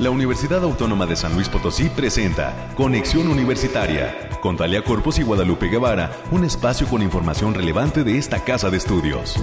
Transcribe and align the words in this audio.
La 0.00 0.10
Universidad 0.10 0.62
Autónoma 0.62 1.06
de 1.06 1.16
San 1.16 1.34
Luis 1.34 1.48
Potosí 1.48 1.88
presenta 1.88 2.72
Conexión 2.76 3.26
Universitaria 3.26 4.30
con 4.40 4.56
Talia 4.56 4.84
Corpus 4.84 5.18
y 5.18 5.24
Guadalupe 5.24 5.66
Guevara, 5.66 6.12
un 6.30 6.44
espacio 6.44 6.86
con 6.86 7.02
información 7.02 7.52
relevante 7.52 8.04
de 8.04 8.16
esta 8.16 8.44
casa 8.44 8.70
de 8.70 8.76
estudios. 8.76 9.34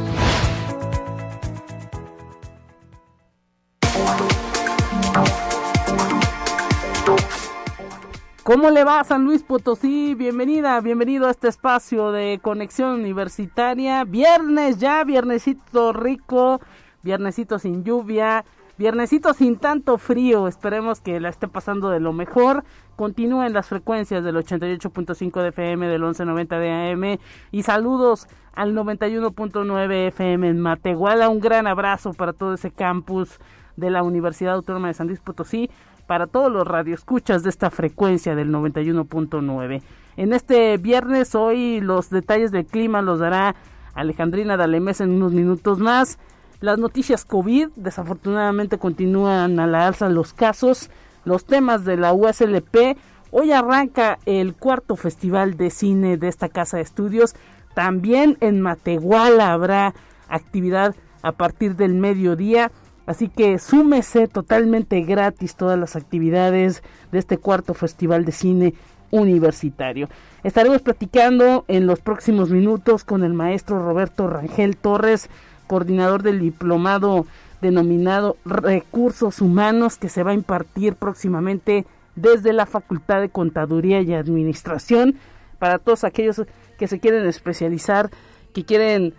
¿Cómo 8.44 8.70
le 8.70 8.86
va 8.86 9.04
San 9.04 9.26
Luis 9.26 9.44
Potosí? 9.44 10.16
Bienvenida, 10.16 10.80
bienvenido 10.80 11.28
a 11.28 11.32
este 11.32 11.50
espacio 11.50 12.14
de 12.14 12.40
conexión 12.42 12.92
universitaria. 12.92 14.06
Viernes 14.06 14.78
ya, 14.78 15.04
viernesito 15.04 15.92
rico, 15.92 16.62
viernesito 17.04 17.60
sin 17.60 17.84
lluvia, 17.84 18.46
viernesito 18.78 19.34
sin 19.34 19.58
tanto 19.58 19.98
frío. 19.98 20.48
Esperemos 20.48 21.02
que 21.02 21.20
la 21.20 21.30
esté 21.30 21.48
pasando 21.48 21.90
de 21.90 22.00
lo 22.00 22.14
mejor. 22.14 22.64
Continúen 22.96 23.54
las 23.54 23.68
frecuencias 23.68 24.24
del 24.24 24.36
88.5 24.36 25.42
de 25.42 25.50
FM, 25.50 25.88
del 25.88 26.02
1190 26.02 26.60
de 26.60 26.72
AM 26.72 27.20
y 27.52 27.64
saludos 27.64 28.28
al 28.54 28.74
91.9 28.74 30.08
FM 30.08 30.50
en 30.50 30.60
Matehuala. 30.60 31.30
Un 31.30 31.40
gran 31.40 31.68
abrazo 31.68 32.14
para 32.14 32.34
todo 32.34 32.54
ese 32.54 32.72
campus 32.72 33.40
de 33.76 33.90
la 33.90 34.04
Universidad 34.04 34.54
Autónoma 34.54 34.88
de 34.88 34.94
San 34.94 35.08
Luis 35.08 35.20
Potosí 35.20 35.70
para 36.08 36.28
todos 36.28 36.52
los 36.52 36.68
radioescuchas 36.68 37.44
de 37.44 37.50
esta 37.50 37.70
frecuencia 37.72 38.36
del 38.36 38.52
91.9. 38.52 39.82
En 40.18 40.34
este 40.34 40.78
viernes, 40.78 41.36
hoy 41.36 41.82
los 41.82 42.10
detalles 42.10 42.52
del 42.52 42.66
clima 42.66 43.02
los 43.02 43.20
dará 43.20 43.56
Alejandrina 43.96 44.56
Dalemés 44.56 45.02
en 45.02 45.12
unos 45.12 45.34
minutos 45.34 45.80
más. 45.80 46.20
Las 46.62 46.80
noticias 46.80 47.26
COVID, 47.26 47.70
desafortunadamente 47.76 48.78
continúan 48.78 49.60
a 49.60 49.68
la 49.68 49.88
alza 49.88 50.10
los 50.10 50.34
casos. 50.34 50.90
Los 51.26 51.46
temas 51.46 51.86
de 51.86 51.98
la 51.98 52.14
USLP. 52.14 52.98
Hoy 53.32 53.52
arranca 53.52 54.20
el 54.26 54.54
cuarto 54.54 54.96
festival 54.96 55.58
de 55.58 55.70
cine 55.70 56.18
de 56.18 56.28
esta 56.28 56.50
casa 56.50 56.78
de 56.78 56.84
estudios. 56.84 57.36
También 57.74 58.38
en 58.40 58.62
Matehuala 58.62 59.52
habrá 59.52 59.94
actividad 60.30 60.96
a 61.22 61.34
partir 61.34 61.76
del 61.76 61.94
mediodía. 61.94 62.72
Así 63.06 63.28
que 63.28 63.60
súmese 63.60 64.28
totalmente 64.28 65.02
gratis 65.02 65.56
todas 65.56 65.78
las 65.78 65.96
actividades 65.96 66.84
de 67.12 67.20
este 67.20 67.38
cuarto 67.38 67.74
Festival 67.74 68.24
de 68.24 68.32
Cine 68.32 68.74
Universitario. 69.12 70.08
Estaremos 70.44 70.82
platicando 70.82 71.66
en 71.68 71.86
los 71.86 72.00
próximos 72.00 72.50
minutos 72.50 73.04
con 73.04 73.24
el 73.24 73.34
maestro 73.34 73.84
Roberto 73.84 74.28
Rangel 74.28 74.78
Torres, 74.78 75.30
coordinador 75.66 76.24
del 76.24 76.40
diplomado 76.40 77.26
denominado 77.62 78.38
Recursos 78.46 79.42
Humanos 79.42 79.98
que 79.98 80.10
se 80.10 80.24
va 80.24 80.32
a 80.32 80.36
impartir 80.36 80.96
próximamente 80.96 81.86
desde 82.16 82.54
la 82.54 82.66
Facultad 82.66 83.22
de 83.22 83.30
Contaduría 83.30 84.02
y 84.02 84.14
Administración. 84.14 85.16
Para 85.60 85.80
todos 85.80 86.04
aquellos 86.04 86.42
que 86.78 86.88
se 86.88 87.00
quieren 87.00 87.26
especializar, 87.26 88.10
que 88.54 88.66
quieren 88.66 89.14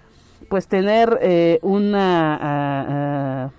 pues 0.48 0.68
tener 0.68 1.18
eh, 1.22 1.58
una... 1.62 3.52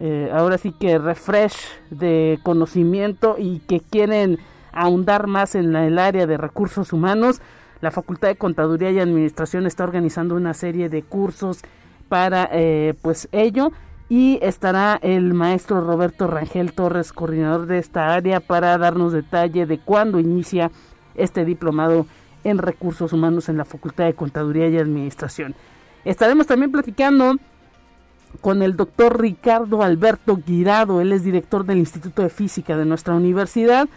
Eh, 0.00 0.28
ahora 0.32 0.58
sí 0.58 0.72
que 0.72 0.98
refresh 0.98 1.54
de 1.90 2.40
conocimiento 2.42 3.36
y 3.38 3.60
que 3.60 3.78
quieren 3.78 4.40
ahondar 4.72 5.28
más 5.28 5.54
en 5.54 5.76
el 5.76 6.00
área 6.00 6.26
de 6.26 6.36
recursos 6.36 6.92
humanos, 6.92 7.40
la 7.80 7.90
Facultad 7.90 8.28
de 8.28 8.36
Contaduría 8.36 8.90
y 8.90 8.98
Administración 8.98 9.66
está 9.66 9.84
organizando 9.84 10.34
una 10.34 10.54
serie 10.54 10.88
de 10.88 11.02
cursos 11.02 11.60
para 12.14 12.48
eh, 12.52 12.94
pues 13.02 13.28
ello 13.32 13.72
y 14.08 14.38
estará 14.40 15.00
el 15.02 15.34
maestro 15.34 15.80
Roberto 15.80 16.28
Rangel 16.28 16.72
Torres, 16.72 17.12
coordinador 17.12 17.66
de 17.66 17.78
esta 17.78 18.14
área, 18.14 18.38
para 18.38 18.78
darnos 18.78 19.12
detalle 19.12 19.66
de 19.66 19.80
cuándo 19.80 20.20
inicia 20.20 20.70
este 21.16 21.44
diplomado 21.44 22.06
en 22.44 22.58
recursos 22.58 23.12
humanos 23.12 23.48
en 23.48 23.56
la 23.56 23.64
Facultad 23.64 24.04
de 24.04 24.14
Contaduría 24.14 24.68
y 24.68 24.78
Administración. 24.78 25.56
Estaremos 26.04 26.46
también 26.46 26.70
platicando 26.70 27.34
con 28.40 28.62
el 28.62 28.76
doctor 28.76 29.20
Ricardo 29.20 29.82
Alberto 29.82 30.38
Guirado, 30.46 31.00
él 31.00 31.10
es 31.10 31.24
director 31.24 31.66
del 31.66 31.78
Instituto 31.78 32.22
de 32.22 32.30
Física 32.30 32.76
de 32.76 32.84
nuestra 32.84 33.16
universidad. 33.16 33.88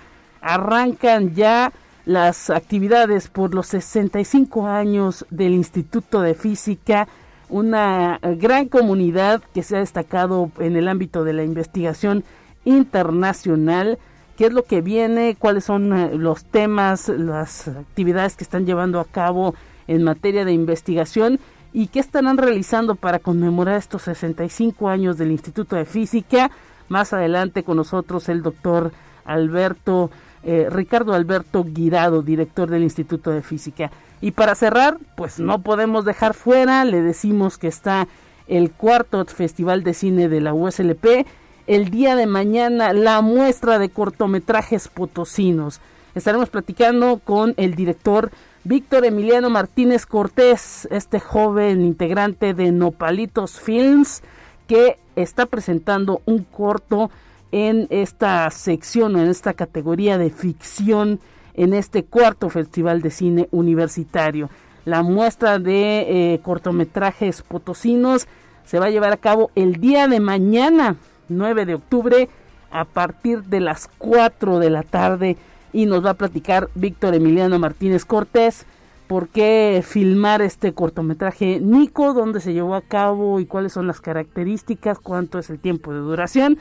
Arrancan 0.41 1.35
ya 1.35 1.71
las 2.05 2.49
actividades 2.49 3.27
por 3.27 3.53
los 3.53 3.67
65 3.67 4.65
años 4.65 5.23
del 5.29 5.53
Instituto 5.53 6.21
de 6.21 6.33
Física, 6.33 7.07
una 7.49 8.19
gran 8.37 8.67
comunidad 8.67 9.41
que 9.53 9.63
se 9.63 9.77
ha 9.77 9.79
destacado 9.79 10.51
en 10.59 10.75
el 10.75 10.87
ámbito 10.87 11.23
de 11.23 11.33
la 11.33 11.43
investigación 11.43 12.23
internacional. 12.65 13.97
¿Qué 14.37 14.47
es 14.47 14.53
lo 14.53 14.63
que 14.63 14.81
viene? 14.81 15.35
¿Cuáles 15.37 15.65
son 15.65 15.93
eh, 15.93 16.15
los 16.15 16.45
temas, 16.45 17.09
las 17.09 17.67
actividades 17.67 18.35
que 18.35 18.43
están 18.43 18.65
llevando 18.65 18.99
a 18.99 19.05
cabo 19.05 19.55
en 19.87 20.03
materia 20.03 20.45
de 20.45 20.53
investigación? 20.53 21.39
y 21.73 21.87
qué 21.87 21.99
estarán 21.99 22.37
realizando 22.37 22.95
para 22.95 23.19
conmemorar 23.19 23.77
estos 23.77 24.01
65 24.03 24.89
años 24.89 25.17
del 25.17 25.31
Instituto 25.31 25.75
de 25.75 25.85
Física. 25.85 26.49
Más 26.89 27.13
adelante 27.13 27.63
con 27.63 27.77
nosotros 27.77 28.29
el 28.29 28.41
doctor 28.41 28.91
Alberto, 29.25 30.09
eh, 30.43 30.67
Ricardo 30.69 31.13
Alberto 31.13 31.63
Guirado, 31.63 32.21
director 32.21 32.69
del 32.69 32.83
Instituto 32.83 33.31
de 33.31 33.41
Física. 33.41 33.91
Y 34.21 34.31
para 34.31 34.55
cerrar, 34.55 34.97
pues 35.15 35.39
no 35.39 35.61
podemos 35.61 36.05
dejar 36.05 36.33
fuera, 36.33 36.85
le 36.85 37.01
decimos 37.01 37.57
que 37.57 37.67
está 37.67 38.07
el 38.47 38.71
cuarto 38.71 39.23
Festival 39.25 39.83
de 39.83 39.93
Cine 39.93 40.29
de 40.29 40.41
la 40.41 40.53
USLP. 40.53 41.25
El 41.67 41.89
día 41.89 42.15
de 42.15 42.27
mañana 42.27 42.93
la 42.93 43.21
muestra 43.21 43.77
de 43.77 43.89
cortometrajes 43.89 44.87
potosinos. 44.87 45.81
Estaremos 46.15 46.49
platicando 46.49 47.19
con 47.23 47.53
el 47.57 47.75
director 47.75 48.31
Víctor 48.63 49.05
Emiliano 49.05 49.49
Martínez 49.49 50.05
Cortés, 50.05 50.87
este 50.91 51.19
joven 51.19 51.81
integrante 51.81 52.53
de 52.53 52.71
Nopalitos 52.71 53.59
Films, 53.59 54.23
que 54.67 54.97
está 55.15 55.45
presentando 55.45 56.21
un 56.25 56.43
corto 56.43 57.11
en 57.51 57.87
esta 57.89 58.49
sección 58.51 59.15
o 59.15 59.21
en 59.21 59.29
esta 59.29 59.53
categoría 59.53 60.17
de 60.17 60.29
ficción 60.29 61.19
en 61.53 61.73
este 61.73 62.03
cuarto 62.03 62.49
Festival 62.49 63.01
de 63.01 63.11
Cine 63.11 63.47
Universitario. 63.51 64.49
La 64.85 65.03
muestra 65.03 65.59
de 65.59 66.33
eh, 66.33 66.39
cortometrajes 66.43 67.41
potosinos 67.41 68.27
se 68.63 68.79
va 68.79 68.85
a 68.85 68.89
llevar 68.89 69.11
a 69.11 69.17
cabo 69.17 69.51
el 69.55 69.81
día 69.81 70.07
de 70.07 70.19
mañana, 70.19 70.97
9 71.29 71.65
de 71.65 71.75
octubre, 71.75 72.29
a 72.69 72.85
partir 72.85 73.43
de 73.43 73.59
las 73.59 73.89
4 73.97 74.59
de 74.59 74.69
la 74.69 74.83
tarde 74.83 75.37
y 75.73 75.85
nos 75.85 76.05
va 76.05 76.11
a 76.11 76.15
platicar 76.15 76.69
Víctor 76.75 77.15
Emiliano 77.15 77.59
Martínez 77.59 78.05
Cortés 78.05 78.65
por 79.07 79.29
qué 79.29 79.83
filmar 79.85 80.41
este 80.41 80.73
cortometraje 80.73 81.59
Nico, 81.61 82.13
dónde 82.13 82.41
se 82.41 82.53
llevó 82.53 82.75
a 82.75 82.81
cabo 82.81 83.39
y 83.39 83.45
cuáles 83.45 83.73
son 83.73 83.87
las 83.87 84.01
características, 84.01 84.99
cuánto 84.99 85.39
es 85.39 85.49
el 85.49 85.59
tiempo 85.59 85.93
de 85.93 85.99
duración. 85.99 86.57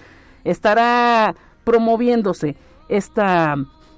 Estará 0.50 1.34
promoviéndose 1.64 2.56
esta 2.88 3.56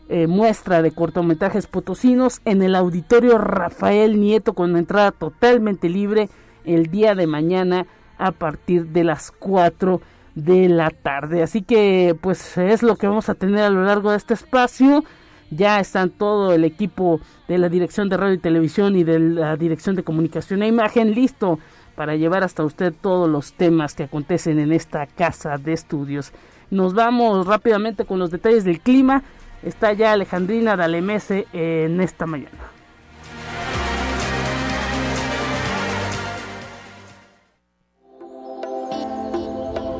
eh, 0.08 0.26
muestra 0.26 0.80
de 0.80 0.90
cortometrajes 0.90 1.66
potosinos 1.66 2.40
en 2.46 2.62
el 2.62 2.74
auditorio 2.74 3.36
Rafael 3.36 4.18
Nieto 4.18 4.54
con 4.54 4.76
entrada 4.76 5.12
totalmente 5.12 5.90
libre 5.90 6.30
el 6.64 6.86
día 6.86 7.14
de 7.14 7.26
mañana 7.26 7.86
a 8.16 8.32
partir 8.32 8.86
de 8.86 9.04
las 9.04 9.30
4 9.30 10.00
de 10.34 10.68
la 10.70 10.88
tarde. 10.90 11.42
Así 11.42 11.62
que 11.62 12.16
pues 12.20 12.56
es 12.56 12.82
lo 12.82 12.96
que 12.96 13.06
vamos 13.06 13.28
a 13.28 13.34
tener 13.34 13.60
a 13.60 13.70
lo 13.70 13.84
largo 13.84 14.10
de 14.10 14.16
este 14.16 14.32
espacio. 14.34 15.04
Ya 15.50 15.80
están 15.80 16.10
todo 16.10 16.54
el 16.54 16.64
equipo 16.64 17.20
de 17.46 17.58
la 17.58 17.68
Dirección 17.68 18.08
de 18.08 18.16
Radio 18.16 18.34
y 18.34 18.38
Televisión 18.38 18.96
y 18.96 19.04
de 19.04 19.18
la 19.18 19.56
Dirección 19.56 19.94
de 19.96 20.04
Comunicación 20.04 20.62
e 20.62 20.68
Imagen 20.68 21.14
listo 21.14 21.58
para 21.98 22.14
llevar 22.14 22.44
hasta 22.44 22.62
usted 22.62 22.94
todos 22.94 23.28
los 23.28 23.54
temas 23.54 23.94
que 23.94 24.04
acontecen 24.04 24.60
en 24.60 24.72
esta 24.72 25.04
casa 25.08 25.58
de 25.58 25.72
estudios. 25.72 26.30
Nos 26.70 26.94
vamos 26.94 27.44
rápidamente 27.44 28.04
con 28.04 28.20
los 28.20 28.30
detalles 28.30 28.62
del 28.62 28.78
clima. 28.78 29.24
Está 29.64 29.92
ya 29.94 30.12
Alejandrina 30.12 30.76
Dalemese 30.76 31.48
en 31.52 32.00
esta 32.00 32.24
mañana. 32.24 32.56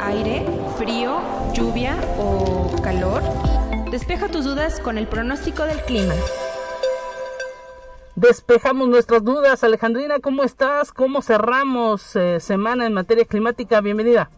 aire, 0.00 0.46
frío, 0.78 1.20
lluvia 1.52 1.96
o 2.16 2.80
calor? 2.80 3.22
Despeja 3.90 4.28
tus 4.28 4.44
dudas 4.44 4.78
con 4.80 4.98
el 4.98 5.08
pronóstico 5.08 5.64
del 5.64 5.80
clima. 5.82 6.14
Despejamos 8.18 8.88
nuestras 8.88 9.22
dudas. 9.22 9.62
Alejandrina, 9.62 10.18
¿cómo 10.18 10.42
estás? 10.42 10.90
¿Cómo 10.90 11.22
cerramos 11.22 12.16
eh, 12.16 12.40
semana 12.40 12.84
en 12.84 12.92
materia 12.92 13.24
climática? 13.24 13.80
Bienvenida. 13.80 14.28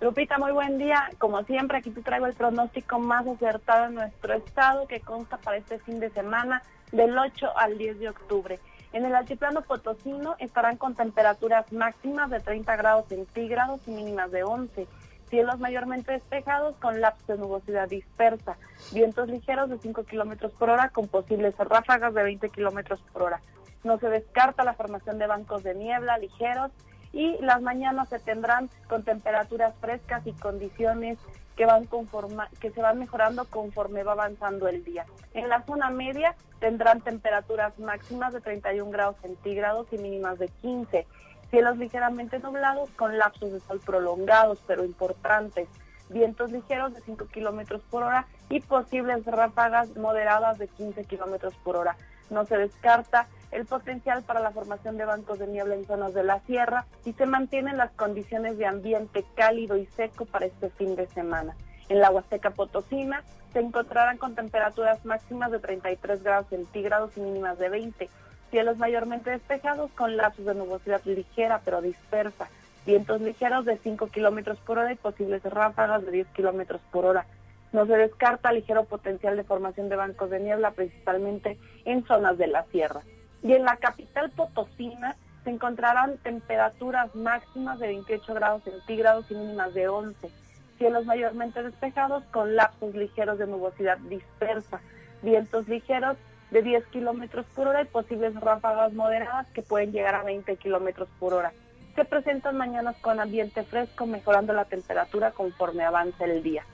Lupita, 0.00 0.38
muy 0.38 0.52
buen 0.52 0.78
día. 0.78 1.10
Como 1.18 1.42
siempre, 1.42 1.78
aquí 1.78 1.90
te 1.90 2.00
traigo 2.00 2.26
el 2.26 2.34
pronóstico 2.34 3.00
más 3.00 3.26
acertado 3.26 3.86
en 3.86 3.94
nuestro 3.94 4.34
estado 4.34 4.86
que 4.86 5.00
consta 5.00 5.36
para 5.38 5.56
este 5.56 5.80
fin 5.80 5.98
de 5.98 6.10
semana 6.10 6.62
del 6.92 7.18
8 7.18 7.58
al 7.58 7.76
10 7.76 7.98
de 7.98 8.08
octubre. 8.08 8.60
En 8.92 9.04
el 9.04 9.12
altiplano 9.16 9.62
potosino 9.62 10.36
estarán 10.38 10.76
con 10.76 10.94
temperaturas 10.94 11.72
máximas 11.72 12.30
de 12.30 12.38
30 12.38 12.76
grados 12.76 13.06
centígrados 13.08 13.80
y 13.88 13.90
mínimas 13.90 14.30
de 14.30 14.44
11 14.44 14.86
Cielos 15.30 15.58
mayormente 15.58 16.12
despejados 16.12 16.76
con 16.76 17.00
lapsos 17.00 17.26
de 17.26 17.38
nubosidad 17.38 17.88
dispersa. 17.88 18.56
Vientos 18.92 19.28
ligeros 19.28 19.68
de 19.68 19.78
5 19.78 20.04
kilómetros 20.04 20.52
por 20.52 20.70
hora 20.70 20.88
con 20.88 21.08
posibles 21.08 21.56
ráfagas 21.58 22.14
de 22.14 22.22
20 22.22 22.48
kilómetros 22.50 23.00
por 23.12 23.22
hora. 23.22 23.40
No 23.84 23.98
se 23.98 24.08
descarta 24.08 24.64
la 24.64 24.74
formación 24.74 25.18
de 25.18 25.26
bancos 25.26 25.62
de 25.62 25.74
niebla 25.74 26.18
ligeros 26.18 26.72
y 27.12 27.36
las 27.40 27.62
mañanas 27.62 28.08
se 28.08 28.18
tendrán 28.18 28.68
con 28.88 29.02
temperaturas 29.02 29.74
frescas 29.80 30.26
y 30.26 30.32
condiciones 30.32 31.18
que 31.56 31.66
van 31.66 31.86
conforma, 31.86 32.48
que 32.60 32.70
se 32.70 32.80
van 32.80 32.98
mejorando 32.98 33.44
conforme 33.46 34.04
va 34.04 34.12
avanzando 34.12 34.68
el 34.68 34.84
día. 34.84 35.06
En 35.34 35.48
la 35.48 35.62
zona 35.64 35.90
media 35.90 36.36
tendrán 36.60 37.00
temperaturas 37.00 37.78
máximas 37.78 38.32
de 38.32 38.40
31 38.40 38.90
grados 38.90 39.16
centígrados 39.20 39.88
y 39.92 39.98
mínimas 39.98 40.38
de 40.38 40.48
15. 40.62 41.06
Cielos 41.50 41.78
ligeramente 41.78 42.38
nublados 42.40 42.90
con 42.90 43.16
lapsos 43.16 43.52
de 43.52 43.60
sol 43.60 43.80
prolongados 43.84 44.62
pero 44.66 44.84
importantes. 44.84 45.68
Vientos 46.10 46.52
ligeros 46.52 46.94
de 46.94 47.00
5 47.00 47.26
kilómetros 47.26 47.82
por 47.90 48.02
hora 48.02 48.26
y 48.48 48.60
posibles 48.60 49.24
ráfagas 49.26 49.94
moderadas 49.96 50.58
de 50.58 50.68
15 50.68 51.04
kilómetros 51.04 51.54
por 51.64 51.76
hora. 51.76 51.96
No 52.30 52.44
se 52.44 52.58
descarta 52.58 53.26
el 53.50 53.64
potencial 53.64 54.22
para 54.22 54.40
la 54.40 54.50
formación 54.50 54.98
de 54.98 55.06
bancos 55.06 55.38
de 55.38 55.46
niebla 55.46 55.74
en 55.74 55.86
zonas 55.86 56.12
de 56.12 56.22
la 56.22 56.40
sierra 56.40 56.86
y 57.04 57.12
se 57.14 57.24
mantienen 57.26 57.78
las 57.78 57.92
condiciones 57.92 58.58
de 58.58 58.66
ambiente 58.66 59.24
cálido 59.34 59.76
y 59.76 59.86
seco 59.86 60.26
para 60.26 60.46
este 60.46 60.68
fin 60.70 60.96
de 60.96 61.06
semana. 61.06 61.56
En 61.88 62.00
la 62.00 62.10
Huasteca 62.10 62.50
Potosina 62.50 63.24
se 63.52 63.60
encontrarán 63.60 64.18
con 64.18 64.34
temperaturas 64.34 65.04
máximas 65.06 65.50
de 65.50 65.58
33 65.58 66.22
grados 66.22 66.48
centígrados 66.48 67.16
y 67.16 67.20
mínimas 67.20 67.58
de 67.58 67.70
20. 67.70 68.10
Cielos 68.50 68.78
mayormente 68.78 69.30
despejados 69.30 69.90
con 69.92 70.16
lapsos 70.16 70.46
de 70.46 70.54
nubosidad 70.54 71.02
ligera 71.04 71.60
pero 71.64 71.82
dispersa. 71.82 72.48
Vientos 72.86 73.20
ligeros 73.20 73.66
de 73.66 73.76
5 73.76 74.06
kilómetros 74.06 74.58
por 74.60 74.78
hora 74.78 74.92
y 74.92 74.96
posibles 74.96 75.42
ráfagas 75.42 76.04
de 76.06 76.12
10 76.12 76.28
kilómetros 76.28 76.80
por 76.90 77.04
hora. 77.04 77.26
No 77.72 77.84
se 77.86 77.96
descarta 77.96 78.52
ligero 78.52 78.84
potencial 78.84 79.36
de 79.36 79.44
formación 79.44 79.90
de 79.90 79.96
bancos 79.96 80.30
de 80.30 80.40
niebla, 80.40 80.70
principalmente 80.70 81.58
en 81.84 82.06
zonas 82.06 82.38
de 82.38 82.46
la 82.46 82.64
sierra. 82.64 83.02
Y 83.42 83.52
en 83.52 83.64
la 83.64 83.76
capital 83.76 84.30
potosina 84.30 85.16
se 85.44 85.50
encontrarán 85.50 86.16
temperaturas 86.18 87.14
máximas 87.14 87.78
de 87.78 87.88
28 87.88 88.34
grados 88.34 88.62
centígrados 88.64 89.30
y 89.30 89.34
mínimas 89.34 89.74
de 89.74 89.88
11. 89.88 90.30
Cielos 90.78 91.04
mayormente 91.04 91.62
despejados 91.62 92.24
con 92.30 92.56
lapsos 92.56 92.94
ligeros 92.94 93.38
de 93.38 93.46
nubosidad 93.46 93.98
dispersa. 93.98 94.80
Vientos 95.22 95.68
ligeros 95.68 96.16
de 96.50 96.62
10 96.62 96.86
kilómetros 96.86 97.46
por 97.54 97.68
hora 97.68 97.82
y 97.82 97.86
posibles 97.86 98.34
ráfagas 98.40 98.92
moderadas 98.92 99.46
que 99.48 99.62
pueden 99.62 99.92
llegar 99.92 100.14
a 100.14 100.22
20 100.22 100.56
kilómetros 100.56 101.08
por 101.18 101.34
hora. 101.34 101.52
Se 101.94 102.04
presentan 102.04 102.56
mañanas 102.56 102.96
con 103.00 103.20
ambiente 103.20 103.64
fresco, 103.64 104.06
mejorando 104.06 104.52
la 104.52 104.64
temperatura 104.64 105.32
conforme 105.32 105.84
avanza 105.84 106.24
el 106.24 106.42
día. 106.42 106.64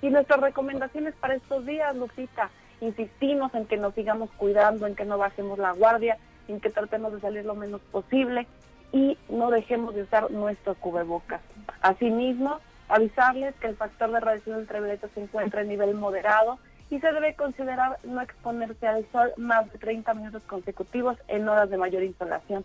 Y 0.00 0.10
nuestras 0.10 0.40
recomendaciones 0.40 1.14
para 1.14 1.34
estos 1.34 1.66
días, 1.66 1.94
Lupita, 1.96 2.50
insistimos 2.80 3.52
en 3.54 3.66
que 3.66 3.76
nos 3.76 3.94
sigamos 3.94 4.30
cuidando, 4.36 4.86
en 4.86 4.94
que 4.94 5.04
no 5.04 5.18
bajemos 5.18 5.58
la 5.58 5.72
guardia, 5.72 6.18
en 6.46 6.60
que 6.60 6.70
tratemos 6.70 7.12
de 7.12 7.20
salir 7.20 7.44
lo 7.44 7.54
menos 7.54 7.80
posible 7.90 8.46
y 8.92 9.18
no 9.28 9.50
dejemos 9.50 9.94
de 9.94 10.02
usar 10.02 10.30
nuestro 10.30 10.74
cubrebocas. 10.76 11.40
Asimismo, 11.82 12.58
avisarles 12.88 13.54
que 13.56 13.66
el 13.66 13.76
factor 13.76 14.10
de 14.12 14.20
radiación 14.20 14.58
ultravioleta 14.58 15.08
se 15.14 15.22
encuentra 15.22 15.60
en 15.60 15.68
nivel 15.68 15.94
moderado 15.94 16.58
y 16.90 17.00
se 17.00 17.12
debe 17.12 17.34
considerar 17.34 17.98
no 18.04 18.20
exponerse 18.20 18.86
al 18.86 19.06
sol 19.12 19.32
más 19.36 19.70
de 19.72 19.78
30 19.78 20.14
minutos 20.14 20.42
consecutivos 20.44 21.16
en 21.28 21.48
horas 21.48 21.70
de 21.70 21.76
mayor 21.76 22.02
insolación. 22.02 22.64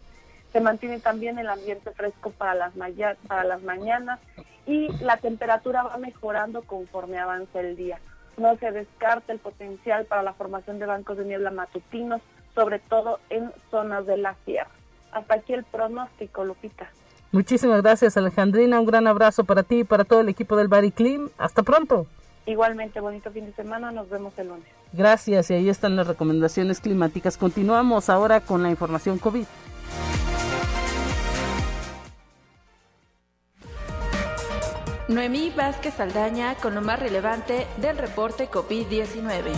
Se 0.51 0.61
mantiene 0.61 0.99
también 0.99 1.39
el 1.39 1.49
ambiente 1.49 1.91
fresco 1.91 2.31
para 2.31 2.53
las, 2.53 2.73
para 3.27 3.43
las 3.43 3.63
mañanas 3.63 4.19
y 4.65 4.87
la 5.03 5.17
temperatura 5.17 5.83
va 5.83 5.97
mejorando 5.97 6.61
conforme 6.61 7.17
avanza 7.17 7.59
el 7.59 7.75
día. 7.75 7.99
No 8.37 8.55
se 8.57 8.71
descarta 8.71 9.33
el 9.33 9.39
potencial 9.39 10.05
para 10.05 10.23
la 10.23 10.33
formación 10.33 10.79
de 10.79 10.85
bancos 10.85 11.17
de 11.17 11.25
niebla 11.25 11.51
matutinos, 11.51 12.21
sobre 12.55 12.79
todo 12.79 13.19
en 13.29 13.51
zonas 13.71 14.05
de 14.05 14.17
la 14.17 14.35
sierra. 14.45 14.71
Hasta 15.11 15.35
aquí 15.35 15.53
el 15.53 15.63
pronóstico, 15.63 16.43
Lupita. 16.43 16.87
Muchísimas 17.31 17.81
gracias, 17.81 18.15
Alejandrina. 18.15 18.79
Un 18.79 18.85
gran 18.85 19.07
abrazo 19.07 19.43
para 19.43 19.63
ti 19.63 19.79
y 19.79 19.83
para 19.83 20.03
todo 20.03 20.21
el 20.21 20.29
equipo 20.29 20.55
del 20.55 20.93
Clean. 20.93 21.29
Hasta 21.37 21.63
pronto. 21.63 22.07
Igualmente, 22.45 22.99
bonito 22.99 23.31
fin 23.31 23.45
de 23.45 23.53
semana. 23.53 23.91
Nos 23.91 24.09
vemos 24.09 24.33
el 24.37 24.49
lunes. 24.49 24.65
Gracias. 24.91 25.49
Y 25.49 25.53
ahí 25.53 25.69
están 25.69 25.95
las 25.95 26.07
recomendaciones 26.07 26.79
climáticas. 26.79 27.37
Continuamos 27.37 28.09
ahora 28.09 28.41
con 28.41 28.63
la 28.63 28.69
información 28.69 29.17
COVID. 29.17 29.45
Noemí 35.09 35.51
Vázquez 35.55 35.99
Aldaña 35.99 36.55
con 36.55 36.75
lo 36.75 36.81
más 36.81 36.99
relevante 36.99 37.67
del 37.77 37.97
reporte 37.97 38.49
COVID-19. 38.49 39.51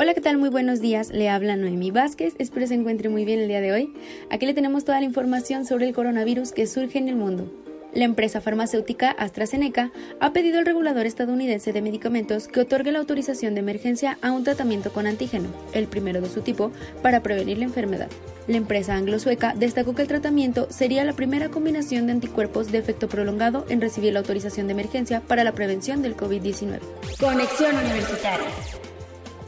Hola, 0.00 0.14
¿qué 0.14 0.22
tal? 0.22 0.38
Muy 0.38 0.48
buenos 0.48 0.80
días. 0.80 1.10
Le 1.10 1.28
habla 1.28 1.56
Noemí 1.56 1.90
Vázquez. 1.90 2.32
Espero 2.38 2.66
se 2.66 2.72
encuentre 2.72 3.10
muy 3.10 3.26
bien 3.26 3.38
el 3.38 3.48
día 3.48 3.60
de 3.60 3.70
hoy. 3.70 3.92
Aquí 4.30 4.46
le 4.46 4.54
tenemos 4.54 4.86
toda 4.86 4.98
la 4.98 5.04
información 5.04 5.66
sobre 5.66 5.86
el 5.86 5.94
coronavirus 5.94 6.52
que 6.52 6.66
surge 6.66 6.96
en 6.96 7.10
el 7.10 7.16
mundo. 7.16 7.52
La 7.92 8.06
empresa 8.06 8.40
farmacéutica 8.40 9.10
AstraZeneca 9.10 9.92
ha 10.18 10.32
pedido 10.32 10.58
al 10.58 10.64
regulador 10.64 11.04
estadounidense 11.04 11.74
de 11.74 11.82
medicamentos 11.82 12.48
que 12.48 12.60
otorgue 12.60 12.92
la 12.92 13.00
autorización 13.00 13.52
de 13.52 13.60
emergencia 13.60 14.16
a 14.22 14.32
un 14.32 14.42
tratamiento 14.42 14.90
con 14.90 15.06
antígeno, 15.06 15.50
el 15.74 15.86
primero 15.86 16.22
de 16.22 16.30
su 16.30 16.40
tipo, 16.40 16.72
para 17.02 17.22
prevenir 17.22 17.58
la 17.58 17.64
enfermedad. 17.64 18.08
La 18.46 18.56
empresa 18.56 18.94
anglo-sueca 18.94 19.52
destacó 19.54 19.94
que 19.94 20.00
el 20.00 20.08
tratamiento 20.08 20.66
sería 20.70 21.04
la 21.04 21.12
primera 21.12 21.50
combinación 21.50 22.06
de 22.06 22.12
anticuerpos 22.12 22.72
de 22.72 22.78
efecto 22.78 23.06
prolongado 23.06 23.66
en 23.68 23.82
recibir 23.82 24.14
la 24.14 24.20
autorización 24.20 24.66
de 24.66 24.72
emergencia 24.72 25.20
para 25.20 25.44
la 25.44 25.52
prevención 25.52 26.00
del 26.00 26.16
COVID-19. 26.16 26.78
Conexión 27.18 27.76
Universitaria. 27.76 28.46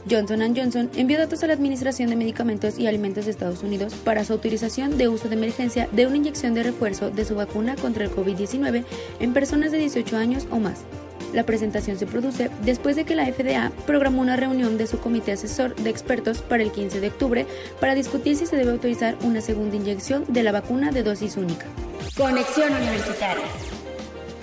Johnson 0.09 0.55
Johnson 0.55 0.89
envió 0.95 1.17
datos 1.17 1.43
a 1.43 1.47
la 1.47 1.53
Administración 1.53 2.09
de 2.09 2.15
Medicamentos 2.15 2.77
y 2.77 2.87
Alimentos 2.87 3.25
de 3.25 3.31
Estados 3.31 3.63
Unidos 3.63 3.93
para 3.95 4.25
su 4.25 4.33
autorización 4.33 4.97
de 4.97 5.07
uso 5.07 5.29
de 5.29 5.35
emergencia 5.35 5.87
de 5.91 6.07
una 6.07 6.17
inyección 6.17 6.53
de 6.53 6.63
refuerzo 6.63 7.09
de 7.09 7.23
su 7.25 7.35
vacuna 7.35 7.75
contra 7.75 8.03
el 8.03 8.11
COVID-19 8.11 8.83
en 9.19 9.33
personas 9.33 9.71
de 9.71 9.77
18 9.77 10.17
años 10.17 10.47
o 10.51 10.59
más. 10.59 10.81
La 11.33 11.45
presentación 11.45 11.97
se 11.97 12.05
produce 12.05 12.51
después 12.63 12.95
de 12.95 13.05
que 13.05 13.15
la 13.15 13.25
FDA 13.25 13.71
programó 13.87 14.21
una 14.21 14.35
reunión 14.35 14.77
de 14.77 14.85
su 14.85 14.99
comité 14.99 15.31
asesor 15.31 15.75
de 15.75 15.89
expertos 15.89 16.39
para 16.39 16.61
el 16.61 16.71
15 16.71 16.99
de 16.99 17.07
octubre 17.07 17.45
para 17.79 17.95
discutir 17.95 18.35
si 18.35 18.45
se 18.45 18.55
debe 18.55 18.71
autorizar 18.71 19.15
una 19.23 19.41
segunda 19.41 19.75
inyección 19.75 20.25
de 20.27 20.43
la 20.43 20.51
vacuna 20.51 20.91
de 20.91 21.01
dosis 21.01 21.37
única. 21.37 21.65
Conexión 22.15 22.71
Universitaria. 22.71 23.45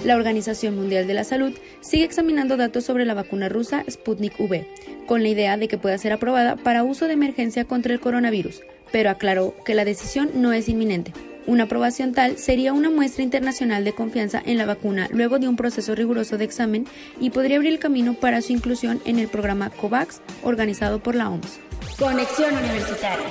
La 0.05 0.17
Organización 0.17 0.77
Mundial 0.77 1.07
de 1.07 1.13
la 1.13 1.25
Salud 1.25 1.53
sigue 1.81 2.05
examinando 2.05 2.57
datos 2.57 2.85
sobre 2.85 3.05
la 3.05 3.13
vacuna 3.13 3.51
rusa 3.51 3.85
Sputnik 3.89 4.41
V, 4.41 4.67
con 5.11 5.25
la 5.25 5.29
idea 5.29 5.57
de 5.57 5.67
que 5.67 5.77
pueda 5.77 5.99
ser 5.99 6.13
aprobada 6.13 6.55
para 6.55 6.85
uso 6.85 7.09
de 7.09 7.15
emergencia 7.15 7.65
contra 7.65 7.93
el 7.93 7.99
coronavirus, 7.99 8.63
pero 8.93 9.11
aclaró 9.11 9.57
que 9.65 9.75
la 9.75 9.85
decisión 9.85 10.31
no 10.37 10.53
es 10.53 10.69
inminente. 10.69 11.13
Una 11.49 11.65
aprobación 11.65 12.13
tal 12.13 12.39
sería 12.39 12.73
una 12.73 12.91
muestra 12.91 13.25
internacional 13.25 13.83
de 13.83 13.93
confianza 13.93 14.41
en 14.47 14.57
la 14.57 14.67
vacuna 14.67 15.09
luego 15.11 15.41
de 15.41 15.49
un 15.49 15.57
proceso 15.57 15.97
riguroso 15.97 16.39
de 16.39 16.45
examen 16.45 16.87
y 17.21 17.31
podría 17.31 17.57
abrir 17.57 17.73
el 17.73 17.81
camino 17.81 18.15
para 18.15 18.41
su 18.41 18.53
inclusión 18.53 19.01
en 19.05 19.19
el 19.19 19.27
programa 19.27 19.71
COVAX 19.71 20.21
organizado 20.45 21.03
por 21.03 21.17
la 21.17 21.29
OMS. 21.29 21.59
Conexión 21.99 22.57
Universitaria. 22.57 23.27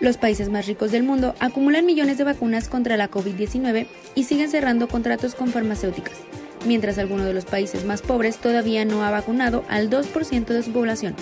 Los 0.00 0.16
países 0.16 0.48
más 0.48 0.66
ricos 0.66 0.92
del 0.92 1.02
mundo 1.02 1.34
acumulan 1.40 1.84
millones 1.84 2.16
de 2.16 2.24
vacunas 2.24 2.70
contra 2.70 2.96
la 2.96 3.10
COVID-19 3.10 3.86
y 4.14 4.24
siguen 4.24 4.48
cerrando 4.48 4.88
contratos 4.88 5.34
con 5.34 5.48
farmacéuticas, 5.48 6.16
mientras 6.64 6.98
alguno 6.98 7.24
de 7.24 7.34
los 7.34 7.44
países 7.44 7.84
más 7.84 8.02
pobres 8.02 8.38
todavía 8.38 8.84
no 8.84 9.04
ha 9.04 9.10
vacunado 9.10 9.64
al 9.68 9.90
2% 9.90 10.46
de 10.46 10.62
su 10.62 10.72
población. 10.72 11.14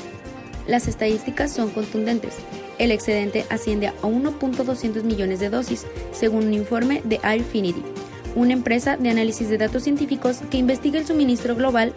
Las 0.66 0.86
estadísticas 0.86 1.52
son 1.52 1.70
contundentes. 1.70 2.34
El 2.78 2.92
excedente 2.92 3.46
asciende 3.50 3.88
a 3.88 3.94
1.200 4.02 5.02
millones 5.02 5.40
de 5.40 5.50
dosis, 5.50 5.86
según 6.12 6.46
un 6.46 6.54
informe 6.54 7.00
de 7.04 7.20
Airfinity, 7.22 7.82
una 8.34 8.52
empresa 8.52 8.96
de 8.96 9.08
análisis 9.08 9.48
de 9.48 9.58
datos 9.58 9.82
científicos 9.82 10.38
que 10.50 10.58
investiga 10.58 10.98
el 10.98 11.06
suministro 11.06 11.56
global. 11.56 11.92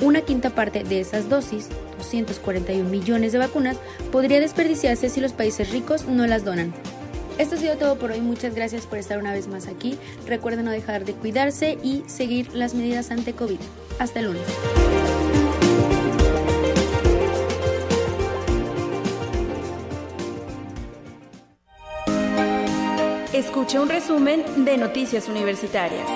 Una 0.00 0.22
quinta 0.22 0.50
parte 0.50 0.84
de 0.84 1.00
esas 1.00 1.28
dosis 1.28 1.68
241 1.98 2.88
millones 2.88 3.32
de 3.32 3.38
vacunas 3.38 3.76
podría 4.10 4.40
desperdiciarse 4.40 5.08
si 5.08 5.20
los 5.20 5.32
países 5.32 5.70
ricos 5.70 6.06
no 6.06 6.26
las 6.26 6.44
donan. 6.44 6.72
Esto 7.38 7.56
ha 7.56 7.58
sido 7.58 7.76
todo 7.76 7.96
por 7.98 8.12
hoy. 8.12 8.20
Muchas 8.20 8.54
gracias 8.54 8.86
por 8.86 8.98
estar 8.98 9.18
una 9.18 9.32
vez 9.32 9.48
más 9.48 9.66
aquí. 9.66 9.98
Recuerden 10.26 10.64
no 10.64 10.70
dejar 10.70 11.04
de 11.04 11.14
cuidarse 11.14 11.78
y 11.82 12.02
seguir 12.06 12.54
las 12.54 12.74
medidas 12.74 13.10
ante 13.10 13.32
COVID. 13.32 13.58
Hasta 13.98 14.20
el 14.20 14.26
lunes. 14.26 14.42
Escuche 23.32 23.80
un 23.80 23.88
resumen 23.88 24.64
de 24.64 24.78
Noticias 24.78 25.28
Universitarias. 25.28 26.08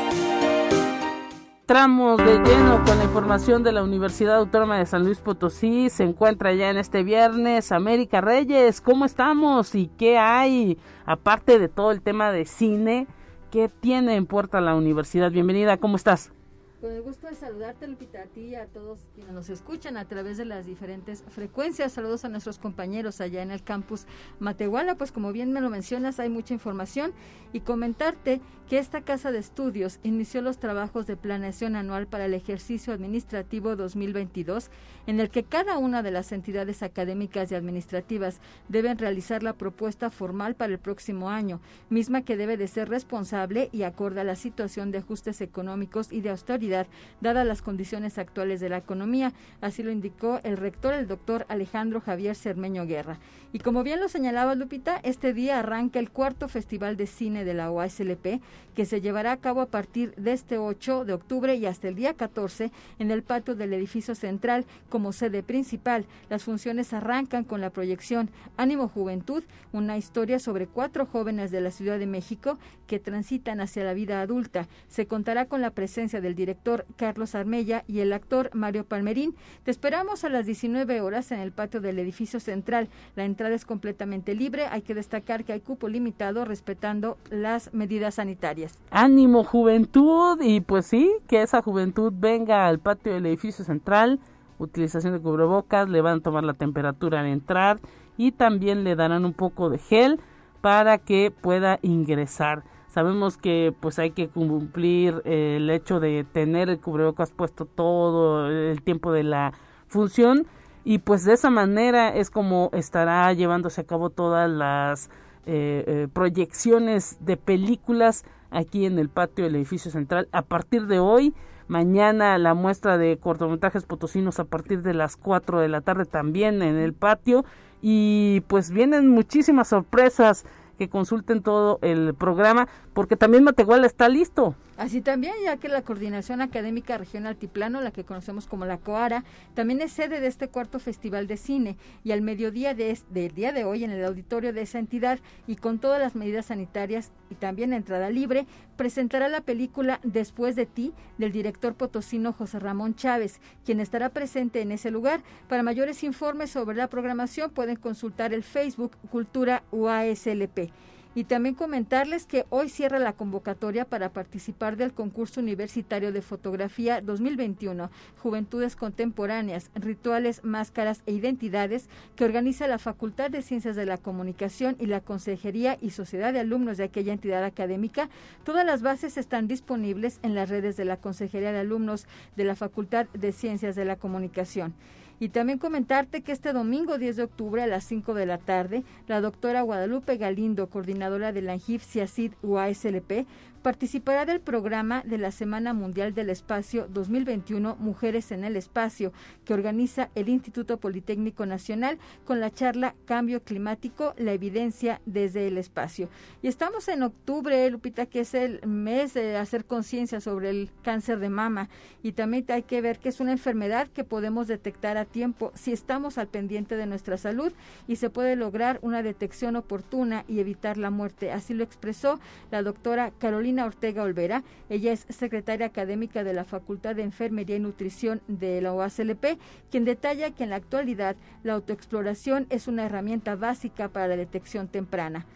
Entramos 1.69 2.17
de 2.17 2.39
lleno 2.39 2.83
con 2.83 2.97
la 2.97 3.05
información 3.05 3.63
de 3.63 3.73
la 3.73 3.83
Universidad 3.83 4.37
Autónoma 4.37 4.79
de 4.79 4.87
San 4.87 5.05
Luis 5.05 5.21
Potosí. 5.21 5.91
Se 5.91 6.03
encuentra 6.03 6.55
ya 6.55 6.71
en 6.71 6.79
este 6.79 7.03
viernes 7.03 7.73
América 7.73 8.23
Reyes. 8.23 8.81
¿Cómo 8.81 9.05
estamos 9.05 9.75
y 9.75 9.89
qué 9.99 10.17
hay? 10.17 10.79
Aparte 11.05 11.59
de 11.59 11.69
todo 11.69 11.91
el 11.91 12.01
tema 12.01 12.33
de 12.33 12.47
cine, 12.47 13.07
¿qué 13.51 13.69
tiene 13.69 14.15
en 14.15 14.25
puerta 14.25 14.63
la 14.63 14.77
universidad? 14.77 15.31
Bienvenida, 15.31 15.77
¿cómo 15.77 15.97
estás? 15.97 16.33
Con 16.81 16.93
el 16.93 17.03
gusto 17.03 17.27
de 17.27 17.35
saludarte, 17.35 17.89
Lupita, 17.89 18.23
a 18.23 18.27
ti 18.27 18.41
y 18.41 18.55
a 18.55 18.67
todos 18.67 19.01
quienes 19.13 19.33
nos 19.33 19.51
escuchan 19.51 19.97
a 19.97 20.05
través 20.05 20.37
de 20.37 20.45
las 20.45 20.65
diferentes 20.65 21.25
frecuencias. 21.29 21.93
Saludos 21.93 22.25
a 22.25 22.29
nuestros 22.29 22.61
compañeros 22.61 23.21
allá 23.21 23.43
en 23.43 23.51
el 23.51 23.65
campus 23.65 24.07
Matehuala. 24.39 24.95
Pues 24.95 25.11
como 25.11 25.33
bien 25.33 25.53
me 25.53 25.61
lo 25.61 25.71
mencionas, 25.71 26.21
hay 26.21 26.29
mucha 26.29 26.55
información 26.55 27.13
y 27.53 27.61
comentarte 27.61 28.41
que 28.69 28.79
esta 28.79 29.01
casa 29.01 29.33
de 29.33 29.39
estudios 29.39 29.99
inició 30.05 30.41
los 30.41 30.59
trabajos 30.59 31.07
de 31.07 31.17
planeación 31.17 31.75
anual 31.75 32.07
para 32.07 32.27
el 32.27 32.35
ejercicio 32.35 32.93
administrativo 32.93 33.75
2022, 33.75 34.71
en 35.07 35.19
el 35.19 35.31
que 35.31 35.43
cada 35.43 35.79
una 35.79 36.03
de 36.05 36.11
las 36.13 36.31
entidades 36.31 36.85
académicas 36.85 37.51
y 37.51 37.57
administrativas 37.57 38.41
deben 38.69 38.99
realizar 38.99 39.43
la 39.43 39.55
propuesta 39.55 40.11
formal 40.11 40.55
para 40.55 40.75
el 40.75 40.79
próximo 40.79 41.31
año, 41.31 41.61
misma 41.89 42.23
que 42.23 42.37
debe 42.37 42.57
de 42.57 42.69
ser 42.69 42.89
responsable 42.89 43.71
y 43.73 43.83
acorde 43.83 44.21
a 44.21 44.25
la 44.25 44.37
situación 44.37 44.93
de 44.93 44.99
ajustes 44.99 45.41
económicos 45.41 46.13
y 46.13 46.21
de 46.21 46.31
austeridad, 46.31 46.68
dadas 46.69 47.47
las 47.47 47.63
condiciones 47.63 48.19
actuales 48.19 48.61
de 48.61 48.69
la 48.69 48.79
economía. 48.79 49.33
Así 49.61 49.83
lo 49.83 49.91
indicó 49.91 50.41
el 50.45 50.57
rector, 50.57 50.95
el 50.95 51.07
doctor 51.07 51.47
Alejandro 51.49 52.01
Javier 52.01 52.35
Cermeño 52.35 52.87
Guerra. 52.87 53.19
Y 53.51 53.61
como 53.61 53.83
bien 53.83 54.01
lo 54.01 54.09
señalaba 54.09 54.55
Lupita, 54.55 55.01
este 55.03 55.33
día 55.33 55.59
arranca 55.59 55.99
el 55.99 56.11
cuarto 56.11 56.49
Festival 56.49 56.99
de 56.99 57.07
Cine 57.07 57.47
de 57.47 57.55
la 57.55 57.71
OASLP, 57.71 58.43
que 58.75 58.85
se 58.85 59.01
llevará 59.01 59.33
a 59.33 59.39
cabo 59.39 59.63
a 59.63 59.67
partir 59.67 60.15
de 60.17 60.33
este 60.33 60.59
8 60.59 61.07
de 61.07 61.15
octubre 61.15 61.55
y 61.55 61.65
hasta 61.65 61.89
el 61.89 61.95
día 61.95 62.13
14 62.13 62.71
en 62.99 63.11
el 63.11 63.23
patio 63.23 63.55
del 63.55 63.73
edificio 63.73 64.15
central 64.15 64.67
como 64.91 65.13
sede 65.13 65.43
principal. 65.43 66.05
Las 66.29 66.45
funciones 66.45 66.93
arrancan 66.93 67.45
con 67.45 67.63
la 67.63 67.71
proyección 67.71 68.31
Ánimo 68.59 68.89
Juventud, 68.89 69.43
una 69.73 69.97
historia 69.97 70.39
sobre 70.39 70.67
cuatro 70.67 71.07
jóvenes 71.07 71.51
de 71.51 71.63
la 71.63 71.71
Ciudad 71.71 71.99
de 71.99 72.07
México 72.07 72.59
que 72.87 72.99
transitan 72.99 73.61
hacia 73.61 73.85
la 73.85 73.95
vida 73.95 74.21
adulta. 74.21 74.69
Se 74.89 75.07
contará 75.07 75.47
con 75.47 75.63
la 75.63 75.71
presencia 75.71 76.21
del 76.21 76.35
director 76.35 76.58
Carlos 76.97 77.35
Armella 77.35 77.85
y 77.87 78.01
el 78.01 78.13
actor 78.13 78.51
Mario 78.55 78.85
Palmerín. 78.85 79.35
Te 79.65 79.71
esperamos 79.71 80.25
a 80.25 80.29
las 80.29 80.47
19 80.47 81.01
horas 81.01 81.33
en 81.33 81.41
el 81.41 81.53
patio 81.53 81.81
del 81.81 81.99
edificio 81.99 82.41
central. 82.41 82.89
La 83.17 83.25
entrada 83.25 83.55
es 83.55 83.65
completamente 83.65 84.35
libre. 84.35 84.67
Hay 84.67 84.83
que 84.83 84.95
destacar 84.95 85.45
que 85.45 85.53
hay 85.53 85.61
cupo 85.61 85.89
limitado 85.89 86.45
respetando 86.45 87.19
las 87.31 87.73
medidas 87.73 88.17
sanitarias. 88.17 88.79
Ánimo 88.91 89.45
juventud 89.45 90.41
y 90.43 90.61
pues 90.61 90.87
sí, 90.87 91.11
que 91.27 91.43
esa 91.43 91.63
juventud 91.63 92.13
venga 92.15 92.67
al 92.67 92.79
patio 92.79 93.15
del 93.15 93.27
edificio 93.27 93.65
central, 93.65 94.21
utilización 94.59 95.13
de 95.13 95.21
cubrebocas, 95.21 95.89
le 95.89 96.01
van 96.01 96.19
a 96.19 96.23
tomar 96.23 96.45
la 96.45 96.55
temperatura 96.55 97.21
al 97.21 97.27
entrar 97.27 97.81
y 98.17 98.33
también 98.33 98.85
le 98.85 98.97
darán 98.97 99.25
un 99.25 99.33
poco 99.33 99.71
de 99.71 99.79
gel 99.79 100.21
para 100.61 100.99
que 100.99 101.31
pueda 101.31 101.79
ingresar. 101.83 102.65
Sabemos 102.89 103.37
que 103.37 103.75
pues 103.81 103.99
hay 103.99 104.11
que 104.11 104.29
cumplir 104.29 105.23
el 105.25 105.69
hecho 105.71 106.01
de 106.01 106.25
tener 106.25 106.69
el 106.69 106.81
cubrebocas 106.81 107.31
puesto 107.31 107.67
todo 107.67 108.51
el 108.51 108.83
tiempo 108.83 109.13
de 109.13 109.23
la 109.23 109.53
función 109.87 110.47
y 110.85 111.01
pues 111.01 111.25
de 111.25 111.35
esa 111.35 111.51
manera 111.51 112.09
es 112.09 112.31
como 112.31 112.71
estará 112.73 113.31
llevándose 113.35 113.83
a 113.83 113.85
cabo 113.85 114.09
todas 114.09 114.49
las 114.49 115.11
eh, 115.45 115.85
eh, 115.87 116.09
proyecciones 116.13 117.19
de 117.21 117.37
películas 117.37 118.25
aquí 118.51 118.87
en 118.87 118.99
el 118.99 119.11
patio 119.11 119.45
del 119.45 119.57
edificio 119.57 119.91
central 119.91 120.29
a 120.33 120.43
partir 120.43 120.87
de 120.87 120.99
hoy. 120.99 121.35
Mañana 121.67 122.39
la 122.39 122.55
muestra 122.55 122.97
de 122.97 123.19
cortometrajes 123.19 123.85
potosinos 123.85 124.41
a 124.41 124.45
partir 124.45 124.81
de 124.81 124.95
las 124.95 125.17
4 125.17 125.61
de 125.61 125.69
la 125.69 125.83
tarde 125.83 126.07
también 126.07 126.63
en 126.63 126.77
el 126.77 126.95
patio. 126.95 127.45
Y 127.83 128.43
pues 128.49 128.71
vienen 128.71 129.09
muchísimas 129.09 129.69
sorpresas 129.69 130.47
que 130.79 130.89
consulten 130.89 131.43
todo 131.43 131.79
el 131.83 132.15
programa 132.15 132.69
porque 132.95 133.17
también 133.17 133.45
Matehuala 133.45 133.87
está 133.87 134.09
listo. 134.09 134.55
Así 134.79 135.01
también, 135.01 135.35
ya 135.43 135.57
que 135.57 135.69
la 135.69 135.83
Coordinación 135.83 136.41
Académica 136.41 136.97
Regional 136.97 137.31
Altiplano, 137.31 137.81
la 137.81 137.91
que 137.91 138.05
conocemos 138.05 138.47
como 138.47 138.65
la 138.65 138.79
COARA, 138.79 139.25
también 139.55 139.81
es 139.81 139.91
sede 139.91 140.21
de 140.21 140.29
este 140.29 140.51
cuarto 140.51 140.79
Festival 140.79 141.27
de 141.27 141.37
Cine 141.37 141.77
y 142.05 142.13
al 142.13 142.23
mediodía 142.23 142.75
de 142.75 142.97
del 143.11 143.35
día 143.35 143.51
de 143.51 143.65
hoy 143.65 143.83
en 143.83 143.91
el 143.91 144.05
auditorio 144.05 144.53
de 144.53 144.63
esa 144.63 144.79
entidad 144.79 145.19
y 145.49 145.57
con 145.57 145.81
todas 145.81 146.01
las 146.01 146.15
medidas 146.15 146.47
sanitarias 146.47 147.11
y 147.29 147.35
también 147.35 147.73
entrada 147.73 148.09
libre, 148.09 148.47
presentará 148.77 149.29
la 149.29 149.41
película 149.41 149.99
Después 150.05 150.55
de 150.55 150.67
ti 150.67 150.93
del 151.19 151.33
director 151.33 151.75
potosino 151.75 152.33
José 152.33 152.61
Ramón 152.61 152.95
Chávez, 152.95 153.41
quien 153.65 153.81
estará 153.81 154.11
presente 154.11 154.61
en 154.61 154.71
ese 154.71 154.93
lugar. 154.93 155.23
Para 155.49 155.65
mayores 155.65 156.05
informes 156.05 156.51
sobre 156.51 156.77
la 156.77 156.87
programación 156.87 157.51
pueden 157.51 157.77
consultar 157.77 158.33
el 158.33 158.45
Facebook 158.45 158.97
Cultura 159.11 159.65
UASLP. 159.73 160.71
Y 161.15 161.25
también 161.25 161.55
comentarles 161.55 162.27
que 162.27 162.45
hoy 162.51 162.69
cierra 162.69 162.99
la 162.99 163.13
convocatoria 163.13 163.85
para 163.85 164.11
participar 164.11 164.77
del 164.77 164.93
concurso 164.93 165.41
universitario 165.41 166.13
de 166.13 166.23
fotografía 166.23 167.01
2021, 167.01 167.91
Juventudes 168.23 168.77
Contemporáneas, 168.77 169.71
Rituales, 169.75 170.45
Máscaras 170.45 171.03
e 171.07 171.13
Identidades, 171.13 171.89
que 172.15 172.25
organiza 172.25 172.69
la 172.69 172.79
Facultad 172.79 173.31
de 173.31 173.43
Ciencias 173.43 173.75
de 173.75 173.87
la 173.87 173.99
Comunicación 173.99 174.77
y 174.79 174.87
la 174.87 175.01
Consejería 175.01 175.79
y 175.81 175.91
Sociedad 175.91 176.33
de 176.33 176.41
Alumnos 176.41 176.77
de 176.77 176.85
aquella 176.85 177.15
entidad 177.15 177.43
académica. 177.43 178.11
Todas 178.45 178.67
las 178.67 178.83
bases 178.83 179.17
están 179.17 179.49
disponibles 179.49 180.21
en 180.23 180.35
las 180.35 180.51
redes 180.51 180.77
de 180.77 180.85
la 180.85 180.99
Consejería 180.99 181.53
de 181.53 181.61
Alumnos 181.61 182.07
de 182.37 182.45
la 182.45 182.55
Facultad 182.55 183.07
de 183.15 183.33
Ciencias 183.33 183.75
de 183.77 183.87
la 183.87 183.97
Comunicación. 183.97 184.75
Y 185.21 185.31
también 185.31 185.59
comentarte 185.59 186.23
que 186.23 186.33
este 186.33 186.53
domingo 186.53 186.99
10 186.99 187.17
de 187.17 187.23
octubre 187.25 187.63
a 187.63 187.67
las 187.67 187.85
5 187.85 188.15
de 188.15 188.27
la 188.27 188.39
tarde, 188.39 188.85
la 189.07 189.21
doctora 189.21 189.63
Guadalupe 189.63 190.17
Galindo, 190.17 190.69
coordinadora 190.69 191.33
de 191.33 191.43
la 191.43 191.53
ANGIF 191.55 191.85
CIACID 191.85 192.33
UASLP, 192.43 193.27
participará 193.69 194.25
del 194.25 194.41
programa 194.41 195.03
de 195.05 195.19
la 195.19 195.31
Semana 195.31 195.75
Mundial 195.75 196.15
del 196.15 196.31
Espacio 196.31 196.89
2021 196.89 197.77
Mujeres 197.77 198.33
en 198.33 198.45
el 198.45 198.57
Espacio, 198.57 199.13
que 199.45 199.53
organiza 199.53 200.09
el 200.15 200.31
Instituto 200.31 200.79
Politécnico 200.79 201.45
Nacional 201.45 201.99
con 202.25 202.41
la 202.41 202.51
charla 202.51 202.95
Cambio 203.05 203.43
Climático, 203.43 204.15
la 204.17 204.33
evidencia 204.33 205.03
desde 205.05 205.49
el 205.49 205.59
espacio. 205.59 206.09
Y 206.41 206.49
estamos 206.49 206.89
en 206.89 207.03
octubre, 207.03 207.69
Lupita, 207.69 208.07
que 208.07 208.21
es 208.21 208.33
el 208.33 208.67
mes 208.67 209.13
de 209.13 209.37
hacer 209.37 209.67
conciencia 209.67 210.23
sobre 210.23 210.49
el 210.49 210.71
cáncer 210.83 211.19
de 211.19 211.29
mama. 211.29 211.69
Y 212.03 212.13
también 212.13 212.47
hay 212.49 212.63
que 212.63 212.81
ver 212.81 212.99
que 212.99 213.11
es 213.11 213.21
una 213.21 213.33
enfermedad 213.33 213.89
que 213.89 214.03
podemos 214.03 214.47
detectar 214.47 214.97
a 214.97 215.05
tiempo 215.05 215.53
si 215.55 215.75
estamos 215.75 216.17
al 216.17 216.29
pendiente 216.29 216.75
de 216.75 216.87
nuestra 216.87 217.19
salud 217.19 217.53
y 217.87 217.97
se 217.97 218.09
puede 218.09 218.35
lograr 218.35 218.79
una 218.81 219.03
detección 219.03 219.57
oportuna 219.57 220.25
y 220.27 220.41
evitar 220.41 220.79
la 220.79 220.89
muerte. 220.89 221.33
Así 221.33 221.53
lo 221.53 221.65
expresó 221.65 222.19
la 222.51 222.63
doctora 222.63 223.11
Carolina 223.19 223.58
Ortega 223.65 224.03
Olvera. 224.03 224.43
Ella 224.69 224.93
es 224.93 225.07
secretaria 225.09 225.67
académica 225.67 226.25
de 226.25 226.33
la 226.33 226.45
Facultad 226.45 226.97
de 226.97 227.03
Enfermería 227.03 227.57
y 227.57 227.61
Nutrición 227.61 228.21
de 228.29 228.61
la 228.61 228.73
OACLP, 228.73 229.39
quien 229.71 229.85
detalla 229.85 230.31
que 230.31 230.45
en 230.45 230.51
la 230.51 230.57
actualidad 230.57 231.17
la 231.43 231.55
autoexploración 231.55 232.47
es 232.51 232.69
una 232.69 232.87
herramienta 232.87 233.37
básica 233.37 233.89
para 233.89 234.09
la 234.09 234.17
detección 234.17 234.69
temprana 234.69 235.27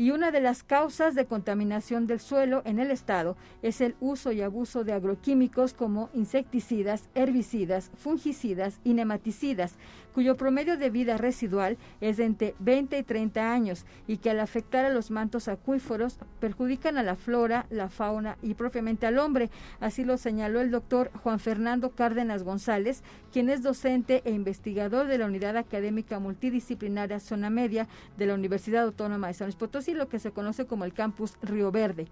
y 0.00 0.12
una 0.12 0.30
de 0.30 0.40
las 0.40 0.62
causas 0.62 1.14
de 1.14 1.26
contaminación 1.26 2.06
del 2.06 2.20
suelo 2.20 2.62
en 2.64 2.78
el 2.78 2.90
estado 2.90 3.36
es 3.60 3.82
el 3.82 3.96
uso 4.00 4.32
y 4.32 4.40
abuso 4.40 4.82
de 4.82 4.94
agroquímicos 4.94 5.74
como 5.74 6.08
insecticidas, 6.14 7.10
herbicidas, 7.14 7.90
fungicidas 7.98 8.80
y 8.82 8.94
nematicidas, 8.94 9.76
cuyo 10.14 10.38
promedio 10.38 10.78
de 10.78 10.88
vida 10.88 11.18
residual 11.18 11.76
es 12.00 12.16
de 12.16 12.24
entre 12.24 12.54
20 12.60 12.98
y 12.98 13.02
30 13.02 13.52
años 13.52 13.84
y 14.06 14.16
que 14.16 14.30
al 14.30 14.40
afectar 14.40 14.86
a 14.86 14.90
los 14.90 15.10
mantos 15.10 15.48
acuíferos 15.48 16.18
perjudican 16.40 16.96
a 16.96 17.02
la 17.02 17.14
flora, 17.14 17.66
la 17.68 17.90
fauna 17.90 18.38
y 18.40 18.54
propiamente 18.54 19.06
al 19.06 19.18
hombre. 19.18 19.50
Así 19.80 20.04
lo 20.04 20.16
señaló 20.16 20.62
el 20.62 20.70
doctor 20.70 21.10
Juan 21.22 21.40
Fernando 21.40 21.90
Cárdenas 21.90 22.42
González, 22.42 23.02
quien 23.32 23.50
es 23.50 23.62
docente 23.62 24.22
e 24.24 24.30
investigador 24.30 25.08
de 25.08 25.18
la 25.18 25.26
Unidad 25.26 25.58
Académica 25.58 26.18
Multidisciplinaria 26.18 27.20
Zona 27.20 27.50
Media 27.50 27.86
de 28.16 28.26
la 28.26 28.34
Universidad 28.34 28.84
Autónoma 28.84 29.28
de 29.28 29.34
San 29.34 29.48
Luis 29.48 29.56
Potosí, 29.56 29.89
lo 29.94 30.08
que 30.08 30.18
se 30.18 30.32
conoce 30.32 30.66
como 30.66 30.84
el 30.84 30.92
Campus 30.92 31.36
Río 31.42 31.70
Verde. 31.70 32.06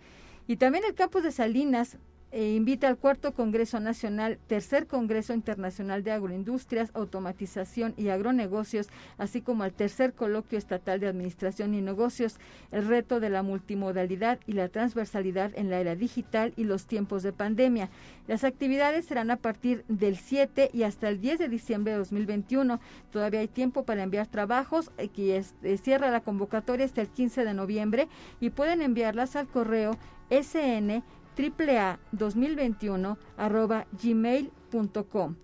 Y 0.47 0.57
también 0.57 0.85
el 0.85 0.95
campus 0.95 1.23
de 1.23 1.33
Salinas 1.33 1.99
e 2.31 2.55
invita 2.55 2.89
al 2.89 2.99
cuarto 2.99 3.33
Congreso 3.33 3.81
Nacional, 3.81 4.39
tercer 4.47 4.87
Congreso 4.87 5.33
Internacional 5.33 6.03
de 6.05 6.13
Agroindustrias, 6.13 6.91
Automatización 6.95 7.95
y 7.97 8.09
Agronegocios, 8.09 8.89
así 9.17 9.41
como 9.41 9.63
al 9.63 9.73
tercer 9.73 10.13
Coloquio 10.13 10.59
Estatal 10.59 11.01
de 11.01 11.09
Administración 11.09 11.75
y 11.75 11.81
Negocios, 11.81 12.37
el 12.71 12.87
reto 12.87 13.21
de 13.21 13.31
la 13.31 13.43
multimodalidad 13.43 14.39
y 14.47 14.53
la 14.53 14.69
transversalidad 14.69 15.53
en 15.57 15.71
la 15.71 15.81
era 15.81 15.95
digital 15.95 16.53
y 16.57 16.65
los 16.65 16.87
tiempos 16.87 17.23
de 17.23 17.33
pandemia. 17.33 17.89
Las 18.27 18.45
actividades 18.45 19.07
serán 19.07 19.31
a 19.31 19.37
partir 19.37 19.85
del 19.89 20.17
7 20.17 20.71
y 20.73 20.83
hasta 20.83 21.09
el 21.09 21.21
10 21.21 21.39
de 21.39 21.49
diciembre 21.49 21.93
de 21.93 21.99
2021. 21.99 22.81
Todavía 23.11 23.41
hay 23.41 23.49
tiempo 23.49 23.85
para 23.85 24.03
enviar 24.03 24.27
trabajos, 24.27 24.91
que 25.15 25.43
eh, 25.63 25.79
cierra 25.79 26.11
la 26.11 26.21
convocatoria 26.21 26.85
hasta 26.85 27.01
el 27.01 27.09
15 27.09 27.45
de 27.45 27.55
noviembre 27.55 28.09
y 28.41 28.51
pueden 28.51 28.83
enviarlas 28.83 29.37
al 29.37 29.49
correo 29.49 29.97
sn 30.31 31.03
aaa2021 31.39 33.17
arroba 33.37 33.87
gmail.com. 34.03 35.37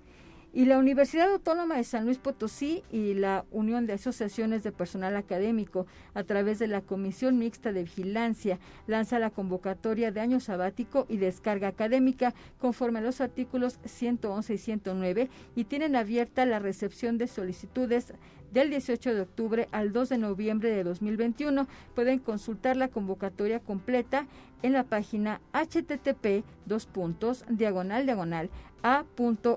Y 0.56 0.66
la 0.66 0.78
Universidad 0.78 1.32
Autónoma 1.32 1.74
de 1.74 1.82
San 1.82 2.04
Luis 2.04 2.18
Potosí 2.18 2.84
y 2.92 3.14
la 3.14 3.44
Unión 3.50 3.86
de 3.86 3.94
Asociaciones 3.94 4.62
de 4.62 4.70
Personal 4.70 5.16
Académico, 5.16 5.88
a 6.14 6.22
través 6.22 6.60
de 6.60 6.68
la 6.68 6.80
Comisión 6.80 7.38
Mixta 7.38 7.72
de 7.72 7.82
Vigilancia, 7.82 8.60
lanza 8.86 9.18
la 9.18 9.30
convocatoria 9.30 10.12
de 10.12 10.20
año 10.20 10.38
sabático 10.38 11.06
y 11.08 11.16
descarga 11.16 11.66
académica 11.66 12.34
conforme 12.60 13.00
a 13.00 13.02
los 13.02 13.20
artículos 13.20 13.80
111 13.84 14.54
y 14.54 14.58
109 14.58 15.28
y 15.56 15.64
tienen 15.64 15.96
abierta 15.96 16.46
la 16.46 16.60
recepción 16.60 17.18
de 17.18 17.26
solicitudes 17.26 18.14
del 18.52 18.70
18 18.70 19.14
de 19.14 19.20
octubre 19.20 19.68
al 19.72 19.92
2 19.92 20.08
de 20.10 20.18
noviembre 20.18 20.70
de 20.70 20.84
2021. 20.84 21.66
Pueden 21.94 22.18
consultar 22.18 22.76
la 22.76 22.88
convocatoria 22.88 23.60
completa 23.60 24.26
en 24.62 24.72
la 24.72 24.84
página 24.84 25.40
http 25.52 26.44
dos 26.64 26.86
puntos 26.86 27.44
diagonal 27.48 28.06
diagonal 28.06 28.50
a.uaslp.mx 28.82 29.54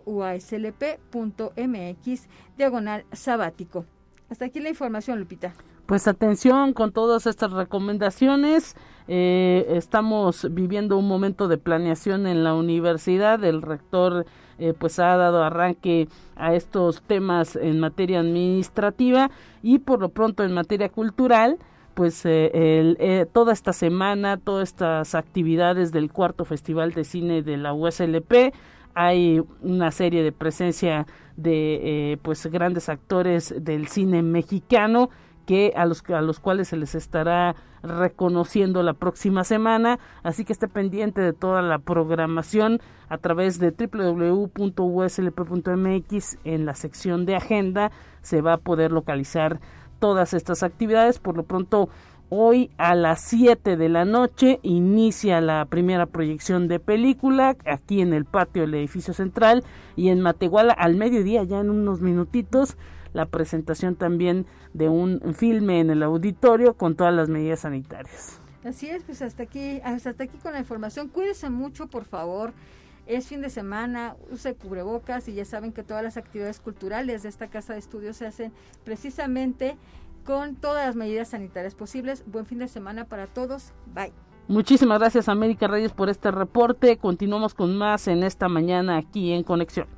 diagonal 2.57 3.05
sabático. 3.11 3.85
Hasta 4.29 4.45
aquí 4.45 4.59
la 4.59 4.69
información, 4.69 5.19
Lupita. 5.19 5.53
Pues 5.85 6.07
atención 6.07 6.73
con 6.73 6.91
todas 6.91 7.27
estas 7.27 7.51
recomendaciones. 7.53 8.75
Eh, 9.07 9.65
estamos 9.69 10.45
viviendo 10.51 10.97
un 10.97 11.07
momento 11.07 11.47
de 11.47 11.57
planeación 11.57 12.27
en 12.27 12.43
la 12.43 12.53
universidad. 12.53 13.41
El 13.45 13.61
rector 13.61 14.25
eh, 14.59 14.73
pues 14.77 14.99
ha 14.99 15.15
dado 15.17 15.43
arranque 15.43 16.07
a 16.35 16.55
estos 16.55 17.01
temas 17.01 17.55
en 17.55 17.79
materia 17.79 18.19
administrativa 18.19 19.29
y 19.61 19.79
por 19.79 19.99
lo 19.99 20.09
pronto 20.09 20.43
en 20.43 20.53
materia 20.53 20.89
cultural 20.89 21.57
pues 21.93 22.25
eh, 22.25 22.51
eh, 22.53 23.25
toda 23.33 23.53
esta 23.53 23.73
semana, 23.73 24.37
todas 24.37 24.69
estas 24.69 25.15
actividades 25.15 25.91
del 25.91 26.11
cuarto 26.11 26.45
Festival 26.45 26.93
de 26.93 27.03
Cine 27.03 27.41
de 27.41 27.57
la 27.57 27.73
USLP, 27.73 28.53
hay 28.93 29.41
una 29.63 29.89
serie 29.89 30.21
de 30.21 30.31
presencia 30.31 31.07
de 31.37 32.19
pues 32.21 32.45
grandes 32.47 32.89
actores 32.89 33.53
del 33.57 33.87
cine 33.87 34.21
mexicano 34.21 35.09
que 35.47 35.73
a 35.75 35.85
los 35.85 36.03
a 36.09 36.21
los 36.21 36.39
cuales 36.39 36.67
se 36.67 36.77
les 36.77 36.93
estará 36.93 37.55
reconociendo 37.81 38.83
la 38.83 38.93
próxima 38.93 39.43
semana, 39.45 39.97
así 40.21 40.45
que 40.45 40.53
esté 40.53 40.67
pendiente 40.67 41.21
de 41.21 41.33
toda 41.33 41.63
la 41.63 41.79
programación 41.79 42.81
a 43.07 43.17
través 43.17 43.57
de 43.57 43.71
www.uslp.mx 43.71 44.47
en 46.43 46.65
la 46.65 46.75
sección 46.75 47.25
de 47.25 47.37
agenda 47.37 47.91
se 48.21 48.41
va 48.41 48.53
a 48.53 48.57
poder 48.57 48.91
localizar 48.91 49.61
todas 49.99 50.33
estas 50.33 50.63
actividades. 50.63 51.19
Por 51.19 51.37
lo 51.37 51.43
pronto, 51.43 51.87
hoy 52.29 52.69
a 52.77 52.93
las 52.93 53.21
7 53.21 53.77
de 53.77 53.87
la 53.87 54.03
noche 54.03 54.59
inicia 54.63 55.39
la 55.39 55.63
primera 55.63 56.07
proyección 56.07 56.67
de 56.67 56.81
película 56.81 57.55
aquí 57.65 58.01
en 58.01 58.13
el 58.13 58.25
patio 58.25 58.63
del 58.63 58.75
edificio 58.75 59.13
central 59.13 59.63
y 59.95 60.09
en 60.09 60.19
Matehuala 60.19 60.73
al 60.73 60.95
mediodía, 60.95 61.43
ya 61.43 61.61
en 61.61 61.69
unos 61.69 62.01
minutitos, 62.01 62.77
la 63.17 63.25
presentación 63.25 63.95
también 63.95 64.45
de 64.73 64.89
un 64.89 65.33
filme 65.33 65.79
en 65.79 65.89
el 65.89 66.03
auditorio 66.03 66.75
con 66.75 66.95
todas 66.95 67.13
las 67.13 67.29
medidas 67.29 67.61
sanitarias. 67.61 68.39
Así 68.63 68.87
es, 68.87 69.03
pues 69.03 69.23
hasta 69.23 69.41
aquí, 69.43 69.81
hasta 69.83 70.11
aquí 70.11 70.37
con 70.37 70.53
la 70.53 70.59
información. 70.59 71.07
Cuídense 71.07 71.49
mucho, 71.49 71.87
por 71.87 72.05
favor. 72.05 72.53
Es 73.07 73.25
fin 73.27 73.41
de 73.41 73.49
semana, 73.49 74.15
use 74.29 74.53
cubrebocas 74.53 75.27
y 75.29 75.33
ya 75.33 75.45
saben 75.45 75.73
que 75.73 75.81
todas 75.81 76.03
las 76.03 76.17
actividades 76.17 76.59
culturales 76.59 77.23
de 77.23 77.29
esta 77.29 77.47
casa 77.47 77.73
de 77.73 77.79
estudios 77.79 78.17
se 78.17 78.27
hacen 78.27 78.53
precisamente 78.83 79.77
con 80.23 80.55
todas 80.55 80.85
las 80.85 80.95
medidas 80.95 81.29
sanitarias 81.29 81.73
posibles. 81.73 82.23
Buen 82.27 82.45
fin 82.45 82.59
de 82.59 82.67
semana 82.67 83.05
para 83.05 83.25
todos. 83.25 83.73
Bye. 83.95 84.13
Muchísimas 84.47 84.99
gracias 84.99 85.27
América 85.27 85.67
Reyes 85.67 85.91
por 85.91 86.09
este 86.09 86.29
reporte. 86.29 86.97
Continuamos 86.97 87.55
con 87.55 87.75
más 87.77 88.07
en 88.07 88.23
esta 88.23 88.47
mañana 88.47 88.97
aquí 88.97 89.31
en 89.31 89.43
Conexión. 89.43 89.96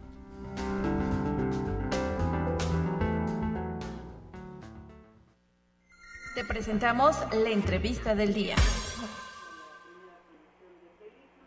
Presentamos 6.47 7.17
la 7.43 7.49
entrevista 7.49 8.15
del 8.15 8.33
día. 8.33 8.55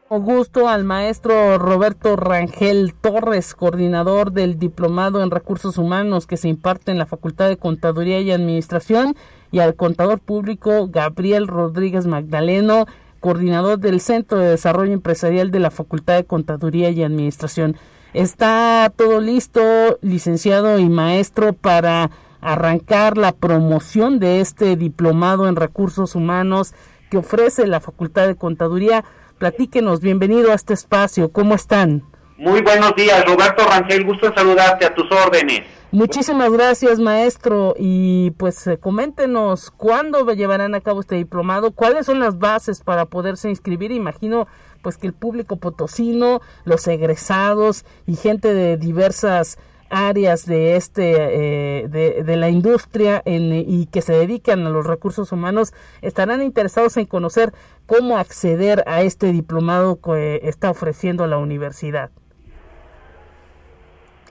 gusto 0.09 0.69
al 0.69 0.85
maestro 0.85 1.57
Roberto 1.57 2.17
Rangel 2.17 2.93
Torres, 3.00 3.55
coordinador 3.55 4.33
del 4.33 4.59
Diplomado 4.59 5.23
en 5.23 5.31
Recursos 5.31 5.78
Humanos 5.78 6.26
que 6.26 6.37
se 6.37 6.49
imparte 6.49 6.91
en 6.91 6.99
la 6.99 7.07
Facultad 7.07 7.49
de 7.49 7.57
Contaduría 7.57 8.21
y 8.21 8.31
Administración, 8.31 9.17
y 9.50 9.61
al 9.61 9.75
contador 9.75 10.21
público 10.21 10.89
Gabriel 10.89 11.47
Rodríguez 11.47 12.07
Magdaleno, 12.07 12.87
coordinador 13.21 13.78
del 13.78 14.00
Centro 14.00 14.39
de 14.39 14.50
Desarrollo 14.50 14.93
Empresarial 14.93 15.50
de 15.50 15.61
la 15.61 15.71
Facultad 15.71 16.17
de 16.17 16.25
Contaduría 16.25 16.91
y 16.91 17.02
Administración. 17.02 17.76
Está 18.13 18.93
todo 18.95 19.21
listo, 19.21 19.99
licenciado 20.02 20.78
y 20.78 20.89
maestro, 20.91 21.55
para 21.55 22.11
arrancar 22.43 23.17
la 23.17 23.33
promoción 23.33 24.19
de 24.19 24.41
este 24.41 24.76
diplomado 24.76 25.49
en 25.49 25.57
recursos 25.57 26.15
humanos 26.15 26.75
que 27.11 27.19
ofrece 27.19 27.67
la 27.67 27.81
Facultad 27.81 28.26
de 28.26 28.37
Contaduría. 28.37 29.05
Platíquenos, 29.39 30.00
bienvenido 30.00 30.50
a 30.50 30.55
este 30.55 30.75
espacio, 30.75 31.33
¿cómo 31.33 31.55
están? 31.55 32.02
Muy 32.37 32.61
buenos 32.61 32.95
días, 32.97 33.25
Roberto 33.25 33.65
Rangel, 33.65 34.05
gusto 34.05 34.26
en 34.26 34.35
saludarte 34.35 34.85
a 34.85 34.95
tus 34.95 35.07
órdenes. 35.13 35.63
Muchísimas 35.93 36.50
gracias, 36.50 36.99
maestro, 36.99 37.75
y 37.78 38.31
pues 38.33 38.67
eh, 38.67 38.78
coméntenos 38.78 39.71
cuándo 39.71 40.26
llevarán 40.33 40.75
a 40.75 40.81
cabo 40.81 41.00
este 41.00 41.17
diplomado, 41.17 41.73
cuáles 41.73 42.07
son 42.07 42.19
las 42.19 42.39
bases 42.39 42.81
para 42.81 43.05
poderse 43.05 43.50
inscribir, 43.50 43.93
imagino 43.93 44.49
pues 44.81 44.97
que 44.97 45.07
el 45.07 45.13
público 45.13 45.57
potosino, 45.57 46.41
los 46.65 46.89
egresados 46.89 47.85
y 48.07 48.17
gente 48.17 48.55
de 48.55 48.76
diversas 48.76 49.59
áreas 49.93 50.47
de 50.47 50.76
este 50.76 51.83
eh, 51.83 51.89
de, 51.89 52.37
la 52.37 52.49
industria 52.49 53.23
y 53.25 53.87
que 53.87 54.00
se 54.00 54.15
dedican 54.15 54.67
a 54.67 54.71
los 54.71 54.87
recursos 54.87 55.31
humanos 55.31 55.75
estarán 56.00 56.43
interesados 56.43 56.97
en 56.97 57.07
conocer 57.07 57.52
cómo 57.87 58.17
acceder 58.17 58.83
a 58.87 59.02
este 59.02 59.31
diplomado 59.33 60.00
que 60.00 60.41
está 60.45 60.71
ofreciendo 60.71 61.26
la 61.26 61.37
universidad. 61.37 62.11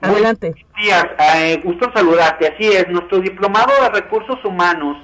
Adelante. 0.02 0.50
Buenos 0.50 0.74
días, 0.82 1.06
eh, 1.36 1.62
gusto 1.64 1.92
saludarte. 1.94 2.48
Así 2.48 2.68
es, 2.68 2.90
nuestro 2.90 3.20
diplomado 3.20 3.72
de 3.84 3.90
recursos 3.90 4.44
humanos 4.44 4.98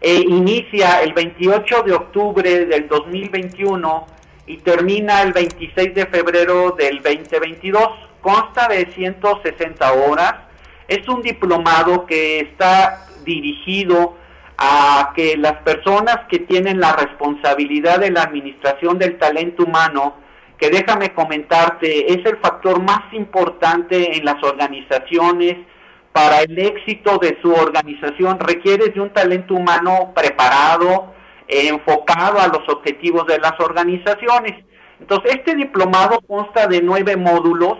eh, 0.00 0.22
inicia 0.28 1.02
el 1.02 1.14
28 1.14 1.82
de 1.82 1.92
octubre 1.94 2.66
del 2.66 2.86
2021 2.86 4.06
y 4.46 4.58
termina 4.58 5.22
el 5.22 5.32
26 5.32 5.94
de 5.94 6.06
febrero 6.06 6.70
del 6.78 7.02
2022 7.02 8.05
consta 8.26 8.66
de 8.66 8.90
160 8.92 9.92
horas, 9.92 10.34
es 10.88 11.08
un 11.08 11.22
diplomado 11.22 12.06
que 12.06 12.40
está 12.40 13.06
dirigido 13.24 14.16
a 14.58 15.12
que 15.14 15.36
las 15.36 15.54
personas 15.62 16.22
que 16.28 16.40
tienen 16.40 16.80
la 16.80 16.92
responsabilidad 16.96 18.00
de 18.00 18.10
la 18.10 18.22
administración 18.22 18.98
del 18.98 19.16
talento 19.18 19.62
humano, 19.62 20.16
que 20.58 20.70
déjame 20.70 21.14
comentarte, 21.14 22.12
es 22.14 22.26
el 22.26 22.38
factor 22.38 22.82
más 22.82 23.12
importante 23.12 24.16
en 24.16 24.24
las 24.24 24.42
organizaciones, 24.42 25.58
para 26.10 26.40
el 26.40 26.58
éxito 26.58 27.18
de 27.18 27.38
su 27.40 27.52
organización 27.52 28.40
requiere 28.40 28.88
de 28.88 29.00
un 29.00 29.10
talento 29.10 29.54
humano 29.54 30.12
preparado, 30.16 31.14
enfocado 31.46 32.40
a 32.40 32.48
los 32.48 32.68
objetivos 32.70 33.24
de 33.28 33.38
las 33.38 33.52
organizaciones. 33.60 34.64
Entonces, 34.98 35.36
este 35.36 35.54
diplomado 35.54 36.20
consta 36.26 36.66
de 36.66 36.82
nueve 36.82 37.16
módulos, 37.16 37.76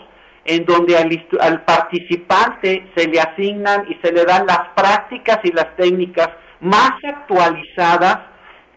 en 0.47 0.65
donde 0.65 0.97
al, 0.97 1.63
participante 1.63 2.89
se 2.97 3.09
le 3.09 3.21
asignan 3.21 3.87
y 3.89 3.95
se 4.03 4.13
le 4.13 4.25
dan 4.25 4.47
las 4.47 4.69
prácticas 4.75 5.41
y 5.43 5.53
las 5.53 5.77
técnicas 5.77 6.31
más 6.61 6.93
actualizadas 7.03 8.19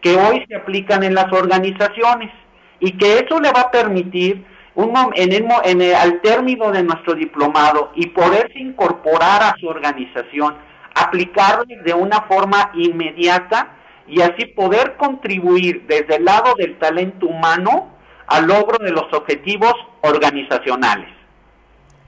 que 0.00 0.16
hoy 0.16 0.44
se 0.48 0.56
aplican 0.56 1.02
en 1.02 1.14
las 1.14 1.32
organizaciones 1.32 2.30
y 2.80 2.96
que 2.96 3.18
eso 3.18 3.40
le 3.40 3.52
va 3.52 3.62
a 3.62 3.70
permitir 3.70 4.44
al 4.76 6.20
término 6.22 6.70
de 6.72 6.82
nuestro 6.82 7.14
diplomado 7.14 7.92
y 7.94 8.06
poderse 8.08 8.58
incorporar 8.58 9.42
a 9.42 9.54
su 9.60 9.66
organización, 9.68 10.56
aplicarlo 10.94 11.64
de 11.66 11.92
una 11.92 12.22
forma 12.22 12.70
inmediata 12.74 13.76
y 14.06 14.22
así 14.22 14.46
poder 14.46 14.96
contribuir 14.96 15.84
desde 15.86 16.16
el 16.16 16.24
lado 16.24 16.54
del 16.56 16.78
talento 16.78 17.26
humano 17.26 17.94
al 18.26 18.46
logro 18.46 18.78
de 18.78 18.90
los 18.90 19.12
objetivos 19.12 19.74
organizacionales 20.00 21.19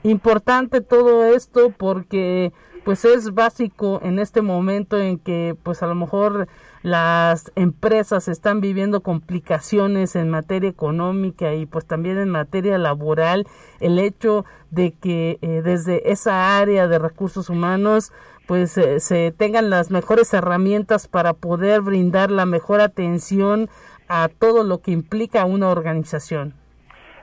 importante 0.02 0.80
todo 0.80 1.24
esto 1.24 1.72
porque 1.76 2.52
pues 2.84 3.04
es 3.04 3.32
básico 3.34 4.00
en 4.02 4.18
este 4.18 4.42
momento 4.42 4.98
en 4.98 5.18
que 5.18 5.56
pues 5.62 5.82
a 5.82 5.86
lo 5.86 5.94
mejor 5.94 6.48
las 6.82 7.52
empresas 7.54 8.26
están 8.26 8.60
viviendo 8.60 9.02
complicaciones 9.02 10.16
en 10.16 10.30
materia 10.30 10.68
económica 10.68 11.54
y 11.54 11.66
pues 11.66 11.86
también 11.86 12.18
en 12.18 12.28
materia 12.28 12.76
laboral 12.78 13.46
el 13.78 14.00
hecho 14.00 14.44
de 14.70 14.92
que 14.92 15.38
eh, 15.42 15.62
desde 15.62 16.10
esa 16.10 16.58
área 16.58 16.88
de 16.88 16.98
recursos 16.98 17.48
humanos 17.48 18.12
pues 18.46 18.76
eh, 18.78 18.98
se 18.98 19.30
tengan 19.30 19.70
las 19.70 19.90
mejores 19.92 20.34
herramientas 20.34 21.06
para 21.06 21.34
poder 21.34 21.82
brindar 21.82 22.32
la 22.32 22.46
mejor 22.46 22.80
atención 22.80 23.70
a 24.08 24.28
todo 24.28 24.64
lo 24.64 24.80
que 24.80 24.90
implica 24.90 25.44
una 25.44 25.68
organización. 25.68 26.61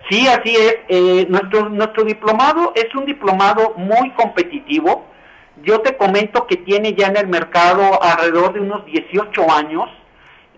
Sí, 0.10 0.28
así 0.28 0.56
es. 0.56 0.78
Eh, 0.88 1.28
nuestro, 1.30 1.70
nuestro 1.70 2.04
diplomado 2.04 2.74
es 2.76 2.94
un 2.96 3.06
diplomado 3.06 3.74
muy 3.78 4.12
competitivo. 4.12 5.06
Yo 5.62 5.82
te 5.82 5.96
comento 5.98 6.48
que 6.48 6.58
tiene 6.58 6.94
ya 6.94 7.08
en 7.08 7.18
el 7.18 7.28
mercado 7.28 8.02
alrededor 8.02 8.54
de 8.54 8.62
unos 8.62 8.86
18 8.86 9.52
años, 9.52 9.90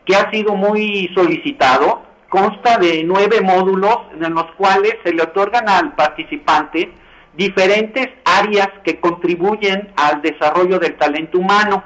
que 0.05 0.15
ha 0.15 0.31
sido 0.31 0.55
muy 0.55 1.11
solicitado. 1.13 2.03
Consta 2.29 2.77
de 2.77 3.03
nueve 3.03 3.41
módulos 3.41 3.97
en 4.21 4.33
los 4.33 4.45
cuales 4.55 4.95
se 5.03 5.13
le 5.13 5.23
otorgan 5.23 5.67
al 5.67 5.95
participante 5.95 6.93
diferentes 7.33 8.09
áreas 8.25 8.69
que 8.83 8.99
contribuyen 8.99 9.91
al 9.95 10.21
desarrollo 10.21 10.79
del 10.79 10.97
talento 10.97 11.39
humano. 11.39 11.83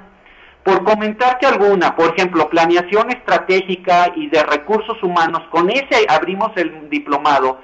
Por 0.66 0.84
comentarte 0.84 1.46
alguna, 1.46 1.96
por 1.96 2.16
ejemplo, 2.16 2.50
planeación 2.50 3.12
estratégica 3.12 4.12
y 4.16 4.30
de 4.30 4.42
recursos 4.42 4.98
humanos, 5.04 5.44
con 5.52 5.70
ese 5.70 6.08
abrimos 6.10 6.54
el 6.56 6.90
diplomado, 6.90 7.60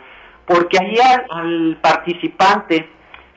porque 0.46 0.78
ahí 0.80 0.98
al, 1.32 1.80
participante 1.82 2.88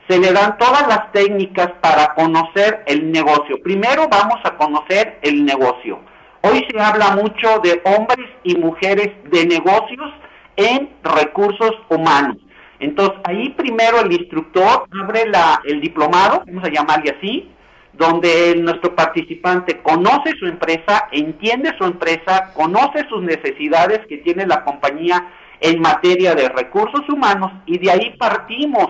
se 0.07 0.19
le 0.19 0.31
dan 0.33 0.59
todas 0.59 0.87
las 0.87 1.11
técnicas 1.11 1.71
para 1.81 2.13
conocer 2.13 2.83
el 2.85 3.11
negocio. 3.11 3.59
Primero 3.63 4.07
vamos 4.07 4.37
a 4.43 4.55
conocer 4.55 5.17
el 5.23 5.43
negocio. 5.43 5.99
Hoy 6.43 6.63
se 6.69 6.79
habla 6.79 7.15
mucho 7.15 7.59
de 7.63 7.81
hombres 7.85 8.29
y 8.43 8.55
mujeres 8.57 9.09
de 9.31 9.47
negocios 9.47 10.13
en 10.57 10.91
recursos 11.01 11.71
humanos. 11.89 12.37
Entonces, 12.79 13.17
ahí 13.23 13.49
primero 13.57 14.01
el 14.01 14.11
instructor 14.11 14.85
abre 15.01 15.27
la, 15.27 15.59
el 15.63 15.81
diplomado, 15.81 16.43
vamos 16.45 16.63
a 16.65 16.69
llamarle 16.69 17.15
así, 17.17 17.49
donde 17.97 18.55
nuestro 18.57 18.95
participante 18.95 19.81
conoce 19.81 20.33
su 20.37 20.47
empresa, 20.47 21.07
entiende 21.11 21.73
su 21.77 21.85
empresa, 21.85 22.51
conoce 22.53 23.07
sus 23.09 23.21
necesidades 23.21 24.01
que 24.07 24.17
tiene 24.17 24.45
la 24.45 24.63
compañía 24.63 25.31
en 25.61 25.79
materia 25.79 26.35
de 26.35 26.49
recursos 26.49 27.07
humanos 27.09 27.51
y 27.65 27.77
de 27.77 27.91
ahí 27.91 28.15
partimos 28.17 28.89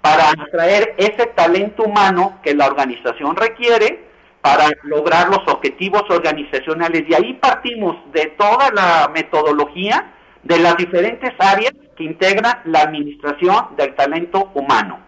para 0.00 0.30
atraer 0.30 0.94
ese 0.98 1.26
talento 1.34 1.84
humano 1.84 2.38
que 2.42 2.54
la 2.54 2.66
organización 2.66 3.34
requiere 3.36 4.04
para 4.40 4.68
lograr 4.82 5.28
los 5.28 5.40
objetivos 5.48 6.02
organizacionales. 6.10 7.08
De 7.08 7.16
ahí 7.16 7.32
partimos 7.34 7.96
de 8.12 8.26
toda 8.38 8.70
la 8.70 9.10
metodología 9.12 10.12
de 10.42 10.58
las 10.58 10.76
diferentes 10.76 11.32
áreas 11.38 11.72
que 11.96 12.04
integran 12.04 12.60
la 12.66 12.82
administración 12.82 13.74
del 13.76 13.94
talento 13.94 14.50
humano. 14.54 14.98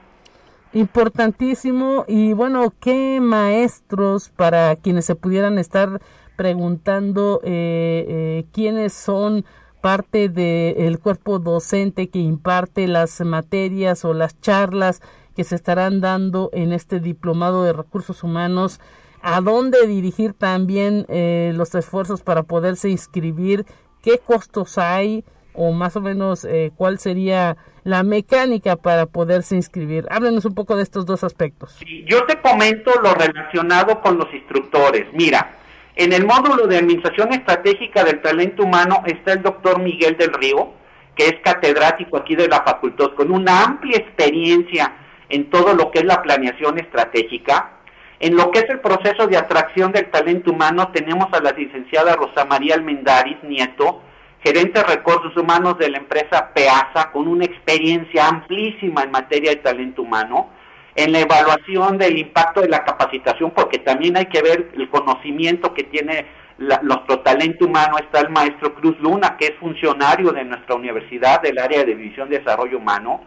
Importantísimo 0.72 2.04
y 2.06 2.32
bueno, 2.32 2.72
¿qué 2.80 3.20
maestros 3.20 4.28
para 4.28 4.76
quienes 4.76 5.06
se 5.06 5.14
pudieran 5.14 5.58
estar 5.58 6.00
preguntando 6.36 7.40
eh, 7.44 8.04
eh, 8.08 8.46
quiénes 8.52 8.92
son 8.92 9.44
parte 9.80 10.28
del 10.28 10.98
cuerpo 10.98 11.38
docente 11.38 12.08
que 12.08 12.18
imparte 12.18 12.88
las 12.88 13.20
materias 13.20 14.04
o 14.04 14.12
las 14.12 14.40
charlas 14.40 15.00
que 15.34 15.44
se 15.44 15.54
estarán 15.54 16.00
dando 16.00 16.50
en 16.52 16.72
este 16.72 17.00
diplomado 17.00 17.62
de 17.62 17.72
recursos 17.72 18.22
humanos? 18.22 18.80
¿A 19.22 19.40
dónde 19.40 19.86
dirigir 19.86 20.34
también 20.34 21.06
eh, 21.08 21.52
los 21.54 21.74
esfuerzos 21.74 22.22
para 22.22 22.42
poderse 22.42 22.90
inscribir? 22.90 23.64
¿Qué 24.02 24.18
costos 24.18 24.78
hay? 24.78 25.24
o 25.56 25.72
más 25.72 25.96
o 25.96 26.00
menos 26.00 26.44
eh, 26.44 26.72
cuál 26.76 26.98
sería 26.98 27.56
la 27.86 28.02
mecánica 28.02 28.74
para 28.74 29.06
poderse 29.06 29.54
inscribir. 29.54 30.06
Háblenos 30.10 30.44
un 30.44 30.56
poco 30.56 30.74
de 30.74 30.82
estos 30.82 31.06
dos 31.06 31.22
aspectos. 31.22 31.78
yo 32.06 32.26
te 32.26 32.40
comento 32.40 32.90
lo 33.00 33.14
relacionado 33.14 34.00
con 34.00 34.18
los 34.18 34.26
instructores. 34.34 35.06
Mira, 35.12 35.52
en 35.94 36.12
el 36.12 36.26
módulo 36.26 36.66
de 36.66 36.78
Administración 36.78 37.32
Estratégica 37.32 38.02
del 38.02 38.20
Talento 38.20 38.64
Humano 38.64 39.04
está 39.06 39.34
el 39.34 39.42
doctor 39.42 39.80
Miguel 39.80 40.16
del 40.16 40.32
Río, 40.32 40.72
que 41.14 41.26
es 41.26 41.36
catedrático 41.44 42.16
aquí 42.16 42.34
de 42.34 42.48
la 42.48 42.64
facultad, 42.64 43.14
con 43.14 43.30
una 43.30 43.62
amplia 43.62 43.98
experiencia 43.98 44.92
en 45.28 45.48
todo 45.48 45.72
lo 45.72 45.92
que 45.92 46.00
es 46.00 46.04
la 46.06 46.22
planeación 46.22 46.80
estratégica. 46.80 47.70
En 48.18 48.34
lo 48.34 48.50
que 48.50 48.58
es 48.58 48.68
el 48.68 48.80
proceso 48.80 49.28
de 49.28 49.36
atracción 49.36 49.92
del 49.92 50.10
talento 50.10 50.50
humano 50.50 50.88
tenemos 50.88 51.28
a 51.32 51.40
la 51.40 51.52
licenciada 51.52 52.16
Rosa 52.16 52.46
María 52.46 52.74
Almendaris 52.74 53.44
Nieto, 53.44 54.02
gerente 54.46 54.78
de 54.78 54.86
recursos 54.86 55.36
humanos 55.36 55.76
de 55.76 55.90
la 55.90 55.98
empresa 55.98 56.52
PEASA, 56.54 57.10
con 57.10 57.26
una 57.26 57.44
experiencia 57.44 58.28
amplísima 58.28 59.02
en 59.02 59.10
materia 59.10 59.50
de 59.50 59.56
talento 59.56 60.02
humano, 60.02 60.50
en 60.94 61.10
la 61.10 61.18
evaluación 61.18 61.98
del 61.98 62.16
impacto 62.16 62.60
de 62.60 62.68
la 62.68 62.84
capacitación, 62.84 63.50
porque 63.50 63.78
también 63.78 64.16
hay 64.16 64.26
que 64.26 64.42
ver 64.42 64.70
el 64.76 64.88
conocimiento 64.88 65.74
que 65.74 65.82
tiene 65.82 66.26
nuestro 66.58 67.18
talento 67.20 67.66
humano, 67.66 67.96
está 67.98 68.20
el 68.20 68.30
maestro 68.30 68.72
Cruz 68.76 68.96
Luna, 69.00 69.36
que 69.36 69.46
es 69.46 69.54
funcionario 69.58 70.30
de 70.30 70.44
nuestra 70.44 70.76
universidad 70.76 71.42
del 71.42 71.58
área 71.58 71.80
de 71.80 71.96
División 71.96 72.30
de 72.30 72.38
Desarrollo 72.38 72.78
Humano, 72.78 73.24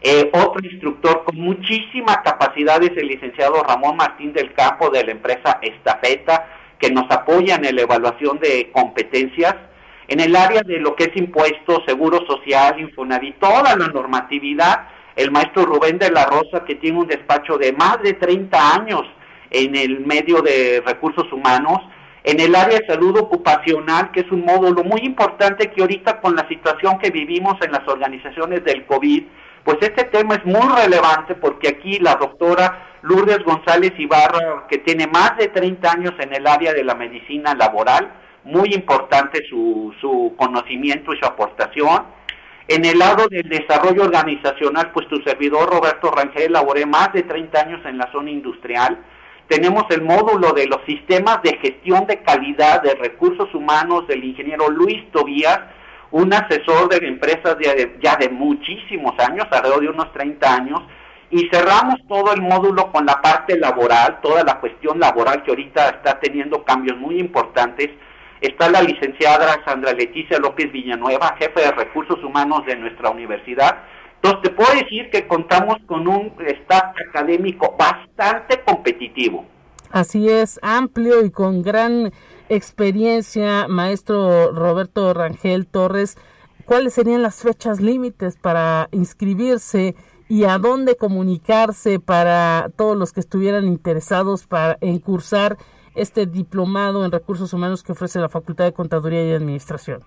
eh, 0.00 0.30
otro 0.32 0.64
instructor 0.64 1.24
con 1.24 1.40
muchísima 1.40 2.22
capacidad 2.22 2.80
es 2.82 2.96
el 2.96 3.08
licenciado 3.08 3.62
Ramón 3.64 3.96
Martín 3.96 4.32
del 4.32 4.52
Campo 4.54 4.90
de 4.90 5.02
la 5.02 5.10
empresa 5.10 5.58
Estafeta, 5.60 6.46
que 6.78 6.90
nos 6.90 7.10
apoya 7.10 7.56
en 7.56 7.74
la 7.74 7.82
evaluación 7.82 8.38
de 8.38 8.70
competencias, 8.72 9.54
en 10.08 10.20
el 10.20 10.34
área 10.36 10.62
de 10.62 10.78
lo 10.78 10.94
que 10.94 11.04
es 11.04 11.16
impuestos, 11.16 11.82
seguro 11.86 12.24
social, 12.26 12.78
Infonavit, 12.80 13.38
toda 13.38 13.76
la 13.76 13.86
normatividad, 13.86 14.88
el 15.16 15.30
maestro 15.30 15.64
Rubén 15.64 15.98
de 15.98 16.10
la 16.10 16.26
Rosa, 16.26 16.64
que 16.64 16.74
tiene 16.76 16.98
un 16.98 17.06
despacho 17.06 17.58
de 17.58 17.72
más 17.72 18.02
de 18.02 18.14
30 18.14 18.74
años 18.74 19.02
en 19.50 19.76
el 19.76 20.00
medio 20.00 20.40
de 20.42 20.82
recursos 20.84 21.30
humanos, 21.32 21.78
en 22.24 22.40
el 22.40 22.54
área 22.54 22.78
de 22.78 22.86
salud 22.86 23.18
ocupacional, 23.18 24.10
que 24.12 24.20
es 24.20 24.30
un 24.30 24.44
módulo 24.44 24.84
muy 24.84 25.00
importante 25.02 25.70
que 25.70 25.82
ahorita 25.82 26.20
con 26.20 26.36
la 26.36 26.46
situación 26.48 26.98
que 26.98 27.10
vivimos 27.10 27.56
en 27.62 27.72
las 27.72 27.86
organizaciones 27.86 28.64
del 28.64 28.86
COVID, 28.86 29.24
pues 29.64 29.78
este 29.80 30.04
tema 30.04 30.36
es 30.36 30.44
muy 30.44 30.66
relevante 30.76 31.34
porque 31.34 31.68
aquí 31.68 31.98
la 31.98 32.14
doctora 32.14 32.98
Lourdes 33.02 33.44
González 33.44 33.92
Ibarra, 33.98 34.66
que 34.68 34.78
tiene 34.78 35.06
más 35.06 35.36
de 35.36 35.48
30 35.48 35.90
años 35.90 36.12
en 36.18 36.34
el 36.34 36.46
área 36.46 36.72
de 36.72 36.84
la 36.84 36.94
medicina 36.94 37.54
laboral, 37.54 38.12
muy 38.44 38.74
importante 38.74 39.42
su, 39.48 39.94
su 40.00 40.34
conocimiento 40.36 41.12
y 41.12 41.18
su 41.18 41.26
aportación. 41.26 42.04
En 42.68 42.84
el 42.84 42.98
lado 42.98 43.26
del 43.28 43.48
desarrollo 43.48 44.04
organizacional, 44.04 44.92
pues 44.92 45.08
tu 45.08 45.16
servidor 45.22 45.68
Roberto 45.70 46.10
Rangel 46.10 46.44
elaboré 46.44 46.86
más 46.86 47.12
de 47.12 47.22
30 47.22 47.60
años 47.60 47.80
en 47.84 47.98
la 47.98 48.10
zona 48.12 48.30
industrial. 48.30 48.98
Tenemos 49.48 49.84
el 49.90 50.02
módulo 50.02 50.52
de 50.52 50.66
los 50.66 50.80
sistemas 50.86 51.42
de 51.42 51.58
gestión 51.58 52.06
de 52.06 52.22
calidad 52.22 52.82
de 52.82 52.94
recursos 52.94 53.52
humanos 53.54 54.06
del 54.06 54.24
ingeniero 54.24 54.70
Luis 54.70 55.10
Tobías, 55.10 55.60
un 56.12 56.32
asesor 56.32 56.88
de 56.88 57.06
empresas 57.06 57.56
ya 58.00 58.16
de 58.16 58.28
muchísimos 58.28 59.18
años, 59.18 59.46
alrededor 59.50 59.80
de 59.80 59.88
unos 59.88 60.12
30 60.12 60.54
años, 60.54 60.80
y 61.30 61.48
cerramos 61.50 61.96
todo 62.08 62.32
el 62.32 62.42
módulo 62.42 62.92
con 62.92 63.06
la 63.06 63.20
parte 63.20 63.58
laboral, 63.58 64.20
toda 64.22 64.44
la 64.44 64.60
cuestión 64.60 65.00
laboral 65.00 65.42
que 65.42 65.50
ahorita 65.50 65.88
está 65.88 66.20
teniendo 66.20 66.62
cambios 66.62 66.98
muy 66.98 67.18
importantes 67.18 67.90
Está 68.42 68.68
la 68.68 68.82
licenciada 68.82 69.62
Sandra 69.64 69.92
Leticia 69.92 70.36
López 70.40 70.72
Villanueva, 70.72 71.36
jefe 71.38 71.60
de 71.60 71.70
recursos 71.70 72.22
humanos 72.24 72.66
de 72.66 72.74
nuestra 72.74 73.08
universidad. 73.10 73.84
Entonces, 74.16 74.42
te 74.42 74.50
puedo 74.50 74.72
decir 74.72 75.10
que 75.10 75.28
contamos 75.28 75.76
con 75.86 76.08
un 76.08 76.34
staff 76.44 76.92
académico 77.08 77.76
bastante 77.78 78.60
competitivo. 78.64 79.46
Así 79.92 80.28
es, 80.28 80.58
amplio 80.60 81.24
y 81.24 81.30
con 81.30 81.62
gran 81.62 82.12
experiencia, 82.48 83.68
maestro 83.68 84.50
Roberto 84.50 85.14
Rangel 85.14 85.68
Torres. 85.68 86.18
¿Cuáles 86.64 86.94
serían 86.94 87.22
las 87.22 87.42
fechas 87.42 87.80
límites 87.80 88.36
para 88.38 88.88
inscribirse 88.90 89.94
y 90.28 90.44
a 90.44 90.58
dónde 90.58 90.96
comunicarse 90.96 92.00
para 92.00 92.70
todos 92.74 92.96
los 92.96 93.12
que 93.12 93.20
estuvieran 93.20 93.66
interesados 93.66 94.48
para 94.48 94.78
en 94.80 94.98
cursar 94.98 95.58
este 95.94 96.26
diplomado 96.26 97.04
en 97.04 97.12
recursos 97.12 97.52
humanos 97.52 97.82
que 97.82 97.92
ofrece 97.92 98.18
la 98.18 98.28
Facultad 98.28 98.64
de 98.64 98.72
Contaduría 98.72 99.24
y 99.24 99.32
Administración. 99.32 100.00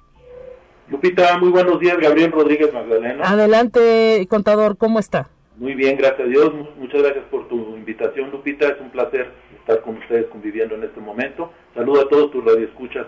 Lupita, 0.89 1.37
muy 1.39 1.49
buenos 1.49 1.79
días, 1.79 1.97
Gabriel 1.97 2.31
Rodríguez 2.31 2.71
Magdalena. 2.71 3.23
Adelante, 3.27 4.25
contador, 4.29 4.77
¿cómo 4.77 4.99
está? 4.99 5.29
Muy 5.57 5.73
bien, 5.73 5.97
gracias 5.97 6.19
a 6.19 6.29
Dios. 6.29 6.51
Muchas 6.77 7.01
gracias 7.01 7.23
por 7.31 7.47
tu 7.47 7.75
invitación, 7.75 8.29
Lupita. 8.29 8.67
Es 8.67 8.79
un 8.79 8.91
placer 8.91 9.31
estar 9.57 9.81
con 9.81 9.97
ustedes 9.97 10.27
conviviendo 10.27 10.75
en 10.75 10.83
este 10.83 10.99
momento. 10.99 11.51
Saludo 11.73 12.01
a 12.01 12.09
todos 12.09 12.29
tus 12.31 12.43
radioescuchas. 12.43 13.07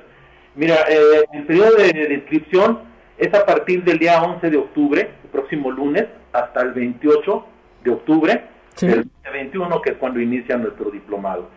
Mira, 0.56 0.76
eh, 0.90 1.24
el 1.34 1.46
periodo 1.46 1.76
de, 1.76 2.14
inscripción 2.14 2.80
es 3.18 3.32
a 3.34 3.46
partir 3.46 3.84
del 3.84 4.00
día 4.00 4.24
11 4.24 4.50
de 4.50 4.58
octubre, 4.58 5.02
el 5.24 5.30
próximo 5.30 5.70
lunes, 5.70 6.06
hasta 6.34 6.62
el 6.62 6.72
28 6.72 7.46
de 7.84 7.92
octubre, 7.92 8.44
el 8.82 9.10
21, 9.32 9.82
que 9.82 9.92
es 9.92 9.98
cuando 9.98 10.20
inicia 10.20 10.58
nuestro 10.58 10.90
diplomado. 10.90 11.50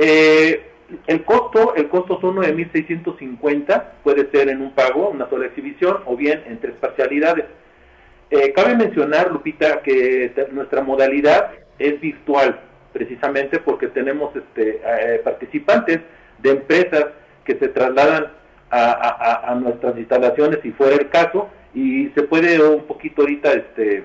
Eh, 0.00 0.62
el 1.08 1.24
costo, 1.24 1.74
el 1.74 1.88
costo 1.88 2.20
son 2.20 2.36
9.650, 2.36 3.84
puede 4.04 4.30
ser 4.30 4.48
en 4.48 4.62
un 4.62 4.72
pago, 4.72 5.10
una 5.10 5.28
sola 5.28 5.46
exhibición, 5.46 5.98
o 6.06 6.16
bien 6.16 6.44
en 6.46 6.60
tres 6.60 6.74
parcialidades. 6.80 7.46
Eh, 8.30 8.52
cabe 8.52 8.76
mencionar, 8.76 9.32
Lupita, 9.32 9.82
que 9.82 10.32
nuestra 10.52 10.82
modalidad 10.82 11.50
es 11.80 12.00
virtual, 12.00 12.60
precisamente 12.92 13.58
porque 13.58 13.88
tenemos 13.88 14.34
este, 14.36 14.80
eh, 14.84 15.18
participantes 15.24 15.98
de 16.38 16.50
empresas 16.50 17.06
que 17.44 17.58
se 17.58 17.68
trasladan 17.68 18.28
a, 18.70 19.58
nuestras 19.60 19.96
instalaciones 19.96 20.60
si 20.62 20.70
fuera 20.72 20.94
el 20.94 21.08
caso 21.08 21.48
y 21.74 22.08
se 22.10 22.22
puede 22.22 22.62
un 22.62 22.84
poquito 22.84 23.22
ahorita 23.22 23.52
este 23.52 24.04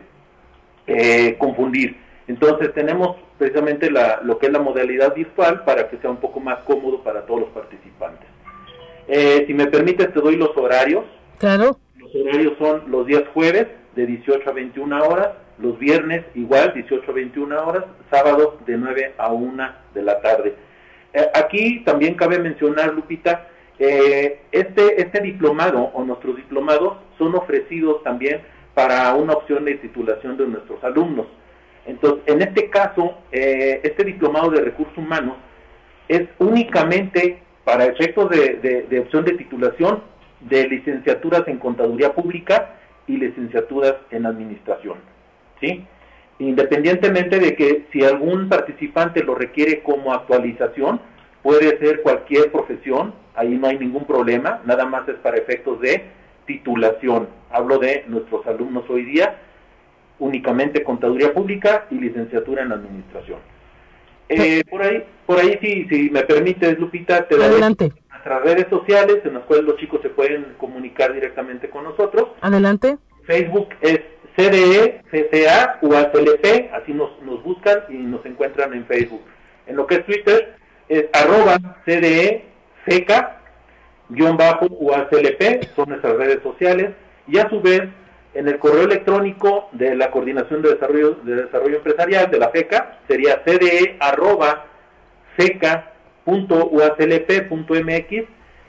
confundir. 1.38 1.98
Entonces 2.28 2.74
tenemos 2.74 3.18
precisamente 3.38 3.92
la, 3.92 4.22
lo 4.24 4.40
que 4.40 4.48
es 4.48 4.52
la 4.52 4.60
modalidad 4.60 5.14
virtual 5.14 5.64
para 5.66 5.90
que 5.90 5.98
sea 5.98 6.10
un 6.10 6.18
poco 6.18 6.40
más 6.40 6.60
cómodo 6.60 7.04
para 7.04 7.26
todos 7.26 7.42
los 7.42 7.50
participantes. 7.50 8.28
Eh, 9.08 9.44
si 9.46 9.54
me 9.54 9.68
permites 9.68 10.14
te 10.14 10.22
doy 10.22 10.38
los 10.38 10.56
horarios. 10.56 11.04
Claro. 11.38 11.78
Los 11.98 12.16
horarios 12.16 12.54
son 12.58 12.84
los 12.90 13.06
días 13.06 13.24
jueves 13.34 13.68
de 13.96 14.06
18 14.06 14.50
a 14.50 14.54
21 14.54 15.04
horas, 15.04 15.30
los 15.60 15.78
viernes 15.78 16.26
igual 16.36 16.74
18 16.74 17.04
a 17.10 17.14
21 17.14 17.68
horas, 17.68 17.86
sábados 18.10 18.56
de 18.66 18.78
9 18.78 19.16
a 19.18 19.32
1 19.32 19.72
de 19.94 20.02
la 20.02 20.22
tarde. 20.22 20.56
Eh, 21.14 21.28
aquí 21.36 21.84
también 21.84 22.16
cabe 22.16 22.40
mencionar, 22.40 22.94
Lupita, 22.94 23.48
eh, 23.80 24.42
este, 24.52 25.02
este 25.02 25.20
diplomado 25.22 25.92
o 25.94 26.04
nuestros 26.04 26.36
diplomados 26.38 26.98
son 27.18 27.36
ofrecidos 27.36 28.04
también 28.04 28.42
para 28.74 29.14
una 29.14 29.34
opción 29.34 29.66
de 29.66 29.76
titulación 29.76 30.38
de 30.38 30.48
nuestros 30.48 30.84
alumnos. 30.84 31.28
Entonces, 31.86 32.24
en 32.28 32.42
este 32.42 32.70
caso, 32.70 33.18
eh, 33.32 33.82
este 33.84 34.04
diplomado 34.04 34.52
de 34.52 34.62
recursos 34.62 34.98
humanos 34.98 35.36
es 36.08 36.28
únicamente 36.40 37.40
para 37.64 37.86
efectos 37.86 38.30
de, 38.30 38.86
de 38.90 39.00
opción 39.00 39.26
de 39.26 39.34
titulación 39.34 40.04
de 40.42 40.68
licenciaturas 40.68 41.48
en 41.48 41.58
contaduría 41.58 42.14
pública 42.14 42.76
y 43.08 43.18
licenciaturas 43.18 43.96
en 44.12 44.26
administración. 44.26 44.98
¿sí? 45.62 45.86
Independientemente 46.40 47.40
de 47.40 47.56
que 47.56 47.86
si 47.92 48.04
algún 48.04 48.50
participante 48.50 49.24
lo 49.24 49.36
requiere 49.36 49.82
como 49.82 50.14
actualización, 50.14 51.00
puede 51.42 51.78
ser 51.80 52.02
cualquier 52.02 52.52
profesión, 52.52 53.14
ahí 53.36 53.56
no 53.56 53.68
hay 53.68 53.78
ningún 53.78 54.06
problema, 54.06 54.62
nada 54.66 54.86
más 54.86 55.08
es 55.08 55.16
para 55.16 55.38
efectos 55.38 55.80
de 55.82 56.04
titulación. 56.46 57.28
Hablo 57.52 57.78
de 57.78 58.06
nuestros 58.08 58.46
alumnos 58.48 58.86
hoy 58.90 59.04
día, 59.04 59.38
únicamente 60.20 60.84
contaduría 60.84 61.34
pública 61.34 61.86
y 61.90 61.96
licenciatura 61.96 62.64
en 62.64 62.72
administración. 62.72 63.40
Eh, 64.30 64.64
por 64.70 64.82
ahí, 64.82 65.04
por 65.26 65.40
ahí 65.40 65.58
si, 65.62 65.86
si 65.90 66.10
me 66.10 66.24
permites, 66.24 66.80
Lupita, 66.80 67.28
te 67.28 67.36
Adelante. 67.36 67.92
nuestras 68.10 68.42
redes 68.44 68.68
sociales 68.70 69.20
en 69.26 69.34
las 69.34 69.44
cuales 69.44 69.66
los 69.66 69.78
chicos 69.78 70.02
se 70.02 70.10
pueden 70.10 70.56
comunicar 70.58 71.14
directamente 71.14 71.70
con 71.70 71.84
nosotros. 71.84 72.30
Adelante. 72.42 72.98
Facebook 73.26 73.70
es 73.82 74.00
CDE, 74.36 75.02
CCA, 75.12 75.80
UACLP, 75.82 76.74
así 76.74 76.94
nos, 76.94 77.22
nos 77.22 77.44
buscan 77.44 77.84
y 77.90 77.94
nos 77.94 78.26
encuentran 78.26 78.74
en 78.74 78.86
Facebook. 78.86 79.22
En 79.68 79.76
lo 79.76 79.86
que 79.86 79.96
es 79.96 80.06
Twitter 80.06 80.56
es 80.90 81.06
arroba 81.14 81.58
CDE, 81.86 82.46
CECA, 82.88 83.40
guion 84.10 84.38
bajo 84.38 84.66
UACLP, 84.68 85.64
son 85.76 85.90
nuestras 85.90 86.16
redes 86.18 86.40
sociales, 86.42 86.92
y 87.28 87.38
a 87.38 87.50
su 87.50 87.62
vez 87.62 87.84
en 88.34 88.48
el 88.48 88.58
correo 88.60 88.84
electrónico 88.84 89.68
de 89.72 89.96
la 89.96 90.12
Coordinación 90.12 90.62
de 90.62 90.74
Desarrollo, 90.74 91.16
de 91.24 91.44
Desarrollo 91.44 91.78
Empresarial 91.78 92.30
de 92.32 92.40
la 92.40 92.50
FECA 92.50 93.00
sería 93.08 93.42
cde 93.44 93.96
arroba 94.00 94.66
feca.uaclp.mx 95.38 98.24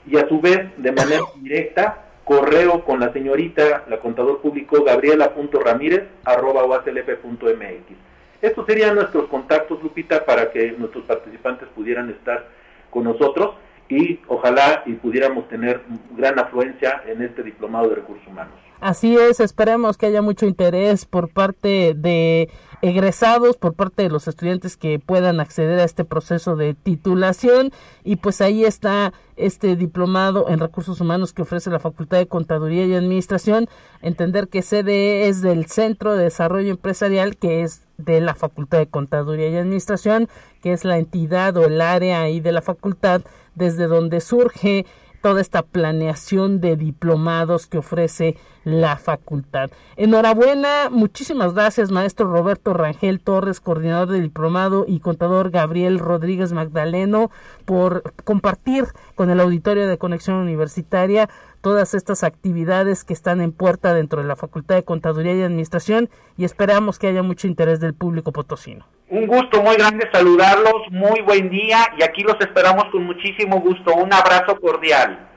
y 0.07 0.17
a 0.17 0.27
su 0.27 0.39
vez 0.39 0.67
de 0.77 0.91
manera 0.91 1.21
directa 1.41 2.03
correo 2.23 2.83
con 2.83 2.99
la 2.99 3.11
señorita, 3.13 3.85
la 3.87 3.99
contador 3.99 4.41
público 4.41 4.83
gabriela.ramírez 4.83 6.03
arroba 6.23 6.65
uaclp.mx. 6.65 7.97
Estos 8.41 8.65
serían 8.65 8.95
nuestros 8.95 9.29
contactos, 9.29 9.81
Lupita, 9.81 10.25
para 10.25 10.51
que 10.51 10.73
nuestros 10.73 11.05
participantes 11.05 11.69
pudieran 11.69 12.09
estar 12.09 12.49
con 12.89 13.05
nosotros 13.05 13.55
y 13.89 14.19
ojalá 14.27 14.83
y 14.85 14.93
pudiéramos 14.93 15.47
tener 15.47 15.81
gran 16.17 16.37
afluencia 16.39 17.03
en 17.07 17.21
este 17.21 17.43
diplomado 17.43 17.89
de 17.89 17.95
recursos 17.95 18.27
humanos. 18.27 18.64
Así 18.81 19.17
es, 19.17 19.39
esperemos 19.39 19.97
que 19.97 20.05
haya 20.05 20.21
mucho 20.21 20.45
interés 20.45 21.05
por 21.05 21.29
parte 21.29 21.93
de 21.95 22.49
egresados, 22.81 23.57
por 23.57 23.73
parte 23.73 24.03
de 24.03 24.09
los 24.09 24.27
estudiantes 24.27 24.77
que 24.77 24.99
puedan 24.99 25.39
acceder 25.39 25.79
a 25.79 25.83
este 25.83 26.05
proceso 26.05 26.55
de 26.55 26.73
titulación. 26.73 27.71
Y 28.03 28.17
pues 28.17 28.41
ahí 28.41 28.65
está 28.65 29.13
este 29.37 29.75
diplomado 29.75 30.49
en 30.49 30.59
recursos 30.59 31.01
humanos 31.01 31.33
que 31.33 31.41
ofrece 31.41 31.69
la 31.69 31.79
Facultad 31.79 32.17
de 32.17 32.27
Contaduría 32.27 32.85
y 32.85 32.93
Administración, 32.93 33.67
entender 34.01 34.49
que 34.49 34.61
CDE 34.61 35.27
es 35.27 35.41
del 35.41 35.65
Centro 35.65 36.13
de 36.13 36.25
Desarrollo 36.25 36.71
Empresarial 36.71 37.37
que 37.37 37.63
es 37.63 37.81
de 37.97 38.21
la 38.21 38.35
Facultad 38.35 38.79
de 38.79 38.87
Contaduría 38.87 39.49
y 39.49 39.57
Administración, 39.57 40.27
que 40.61 40.73
es 40.73 40.83
la 40.85 40.97
entidad 40.97 41.55
o 41.57 41.65
el 41.65 41.81
área 41.81 42.21
ahí 42.21 42.39
de 42.39 42.51
la 42.51 42.61
facultad 42.61 43.21
desde 43.55 43.87
donde 43.87 44.19
surge 44.19 44.85
toda 45.25 45.41
esta 45.41 45.63
planeación 45.63 46.61
de 46.61 46.75
diplomados 46.75 47.65
que 47.65 47.79
ofrece 47.79 48.37
la 48.63 48.95
facultad. 48.95 49.71
Enhorabuena, 49.95 50.91
muchísimas 50.91 51.55
gracias 51.55 51.89
maestro 51.89 52.31
Roberto 52.31 52.75
Rangel 52.75 53.19
Torres, 53.19 53.59
coordinador 53.59 54.09
del 54.09 54.21
diplomado 54.21 54.85
y 54.87 54.99
contador 54.99 55.49
Gabriel 55.49 55.97
Rodríguez 55.97 56.53
Magdaleno 56.53 57.31
por 57.65 58.13
compartir 58.23 58.85
con 59.15 59.31
el 59.31 59.39
auditorio 59.39 59.87
de 59.87 59.97
Conexión 59.97 60.37
Universitaria 60.37 61.27
todas 61.65 61.95
estas 61.95 62.23
actividades 62.23 63.03
que 63.03 63.13
están 63.13 63.41
en 63.41 63.51
puerta 63.51 63.91
dentro 63.95 64.21
de 64.21 64.27
la 64.27 64.35
Facultad 64.35 64.75
de 64.75 64.83
Contaduría 64.83 65.33
y 65.33 65.41
Administración 65.41 66.11
y 66.37 66.45
esperamos 66.45 66.99
que 66.99 67.07
haya 67.07 67.23
mucho 67.23 67.47
interés 67.47 67.79
del 67.79 67.95
público 67.95 68.31
potosino. 68.31 68.85
Un 69.09 69.25
gusto 69.25 69.63
muy 69.63 69.75
grande 69.75 70.07
saludarlos, 70.11 70.91
muy 70.91 71.21
buen 71.21 71.49
día 71.49 71.79
y 71.97 72.03
aquí 72.03 72.21
los 72.21 72.39
esperamos 72.39 72.85
con 72.91 73.03
muchísimo 73.05 73.61
gusto. 73.61 73.95
Un 73.95 74.13
abrazo 74.13 74.61
cordial. 74.61 75.27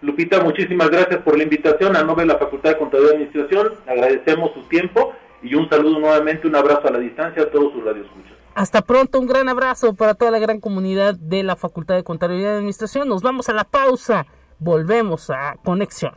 Lupita, 0.00 0.40
muchísimas 0.44 0.90
gracias 0.90 1.22
por 1.22 1.36
la 1.36 1.42
invitación 1.42 1.96
a 1.96 2.04
nombre 2.04 2.24
de 2.24 2.34
la 2.34 2.38
Facultad 2.38 2.70
de 2.70 2.78
Contaduría 2.78 3.10
y 3.10 3.14
Administración. 3.14 3.72
Agradecemos 3.88 4.52
su 4.54 4.60
tiempo 4.68 5.12
y 5.42 5.56
un 5.56 5.68
saludo 5.68 5.98
nuevamente, 5.98 6.46
un 6.46 6.54
abrazo 6.54 6.86
a 6.86 6.92
la 6.92 7.00
distancia 7.00 7.42
a 7.42 7.50
todos 7.50 7.72
sus 7.72 7.82
radioescuchas. 7.82 8.36
Hasta 8.54 8.82
pronto, 8.82 9.18
un 9.18 9.26
gran 9.26 9.48
abrazo 9.48 9.92
para 9.94 10.14
toda 10.14 10.30
la 10.30 10.38
gran 10.38 10.60
comunidad 10.60 11.16
de 11.16 11.42
la 11.42 11.56
Facultad 11.56 11.96
de 11.96 12.04
Contaduría 12.04 12.44
y 12.44 12.56
Administración. 12.58 13.08
Nos 13.08 13.22
vamos 13.22 13.48
a 13.48 13.54
la 13.54 13.64
pausa 13.64 14.24
volvemos 14.58 15.30
a 15.30 15.56
conexión. 15.64 16.14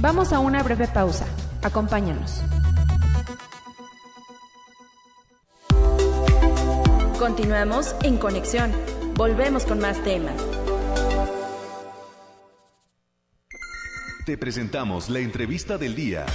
Vamos 0.00 0.32
a 0.34 0.38
una 0.38 0.62
breve 0.62 0.86
pausa. 0.86 1.26
Acompáñanos. 1.62 2.42
Continuamos 7.18 7.96
en 8.02 8.18
conexión. 8.18 8.70
Volvemos 9.14 9.64
con 9.64 9.80
más 9.80 10.02
temas. 10.02 10.34
Te 14.26 14.36
presentamos 14.36 15.08
la 15.08 15.20
entrevista 15.20 15.78
del 15.78 15.94
día. 15.94 16.26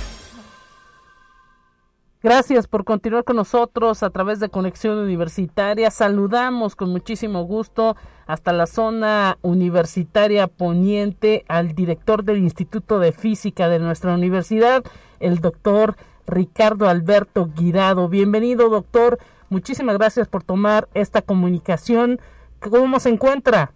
Gracias 2.21 2.67
por 2.67 2.83
continuar 2.83 3.23
con 3.23 3.37
nosotros 3.37 4.03
a 4.03 4.09
través 4.09 4.41
de 4.41 4.49
Conexión 4.49 4.97
Universitaria. 4.97 5.89
Saludamos 5.89 6.75
con 6.75 6.89
muchísimo 6.89 7.43
gusto 7.43 7.95
hasta 8.27 8.51
la 8.51 8.67
zona 8.67 9.37
universitaria 9.41 10.47
poniente 10.47 11.45
al 11.47 11.75
director 11.75 12.25
del 12.25 12.39
Instituto 12.39 12.99
de 12.99 13.13
Física 13.13 13.69
de 13.69 13.79
nuestra 13.79 14.13
universidad, 14.13 14.83
el 15.21 15.39
doctor 15.39 15.95
Ricardo 16.27 16.89
Alberto 16.89 17.51
Guirado. 17.55 18.09
Bienvenido, 18.09 18.67
doctor. 18.67 19.17
Muchísimas 19.47 19.97
gracias 19.97 20.27
por 20.27 20.43
tomar 20.43 20.89
esta 20.93 21.21
comunicación. 21.21 22.19
¿Cómo 22.59 22.99
se 22.99 23.11
encuentra? 23.11 23.71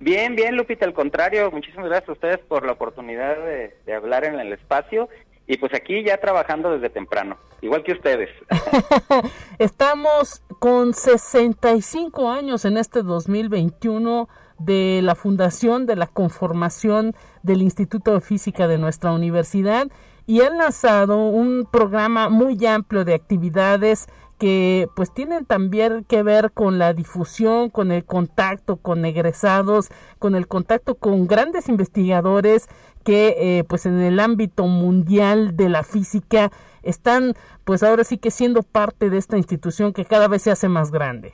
Bien, 0.00 0.36
bien, 0.36 0.54
Lupita, 0.54 0.84
al 0.84 0.92
contrario, 0.92 1.50
muchísimas 1.50 1.86
gracias 1.86 2.10
a 2.10 2.12
ustedes 2.12 2.38
por 2.40 2.66
la 2.66 2.72
oportunidad 2.72 3.36
de, 3.36 3.74
de 3.86 3.94
hablar 3.94 4.26
en 4.26 4.38
el 4.38 4.52
espacio 4.52 5.08
y 5.46 5.56
pues 5.58 5.74
aquí 5.74 6.02
ya 6.04 6.18
trabajando 6.18 6.70
desde 6.70 6.90
temprano, 6.90 7.36
igual 7.60 7.82
que 7.82 7.92
ustedes. 7.92 8.30
Estamos 9.58 10.42
con 10.58 10.94
65 10.94 12.30
años 12.30 12.64
en 12.64 12.76
este 12.76 13.02
2021 13.02 14.28
de 14.58 15.00
la 15.02 15.14
fundación, 15.14 15.86
de 15.86 15.96
la 15.96 16.06
conformación 16.06 17.14
del 17.42 17.62
Instituto 17.62 18.14
de 18.14 18.20
Física 18.20 18.68
de 18.68 18.78
nuestra 18.78 19.12
universidad 19.12 19.88
y 20.26 20.40
han 20.40 20.56
lanzado 20.56 21.26
un 21.26 21.68
programa 21.70 22.28
muy 22.28 22.64
amplio 22.66 23.04
de 23.04 23.14
actividades 23.14 24.08
que 24.38 24.88
pues 24.96 25.12
tienen 25.12 25.44
también 25.44 26.04
que 26.04 26.22
ver 26.22 26.50
con 26.52 26.78
la 26.78 26.92
difusión, 26.92 27.70
con 27.70 27.92
el 27.92 28.04
contacto 28.04 28.76
con 28.76 29.04
egresados, 29.04 29.90
con 30.18 30.34
el 30.34 30.48
contacto 30.48 30.96
con 30.96 31.26
grandes 31.26 31.68
investigadores 31.68 32.68
que 33.04 33.36
eh, 33.38 33.64
pues 33.64 33.86
en 33.86 34.00
el 34.00 34.18
ámbito 34.18 34.66
mundial 34.66 35.56
de 35.56 35.68
la 35.68 35.82
física 35.82 36.50
están 36.82 37.34
pues 37.64 37.82
ahora 37.82 38.04
sí 38.04 38.18
que 38.18 38.30
siendo 38.30 38.62
parte 38.62 39.10
de 39.10 39.18
esta 39.18 39.36
institución 39.36 39.92
que 39.92 40.04
cada 40.04 40.28
vez 40.28 40.42
se 40.42 40.50
hace 40.50 40.68
más 40.68 40.90
grande. 40.90 41.32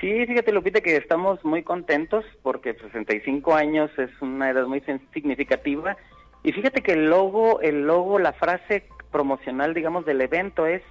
Sí, 0.00 0.26
fíjate 0.26 0.50
Lupita 0.50 0.80
que 0.80 0.96
estamos 0.96 1.44
muy 1.44 1.62
contentos 1.62 2.24
porque 2.42 2.74
65 2.74 3.54
años 3.54 3.90
es 3.98 4.10
una 4.20 4.50
edad 4.50 4.66
muy 4.66 4.82
significativa 5.12 5.96
y 6.42 6.52
fíjate 6.52 6.82
que 6.82 6.94
el 6.94 7.08
logo, 7.08 7.60
el 7.60 7.86
logo, 7.86 8.18
la 8.18 8.32
frase 8.32 8.88
promocional 9.12 9.74
digamos 9.74 10.04
del 10.04 10.20
evento 10.20 10.66
es 10.66 10.82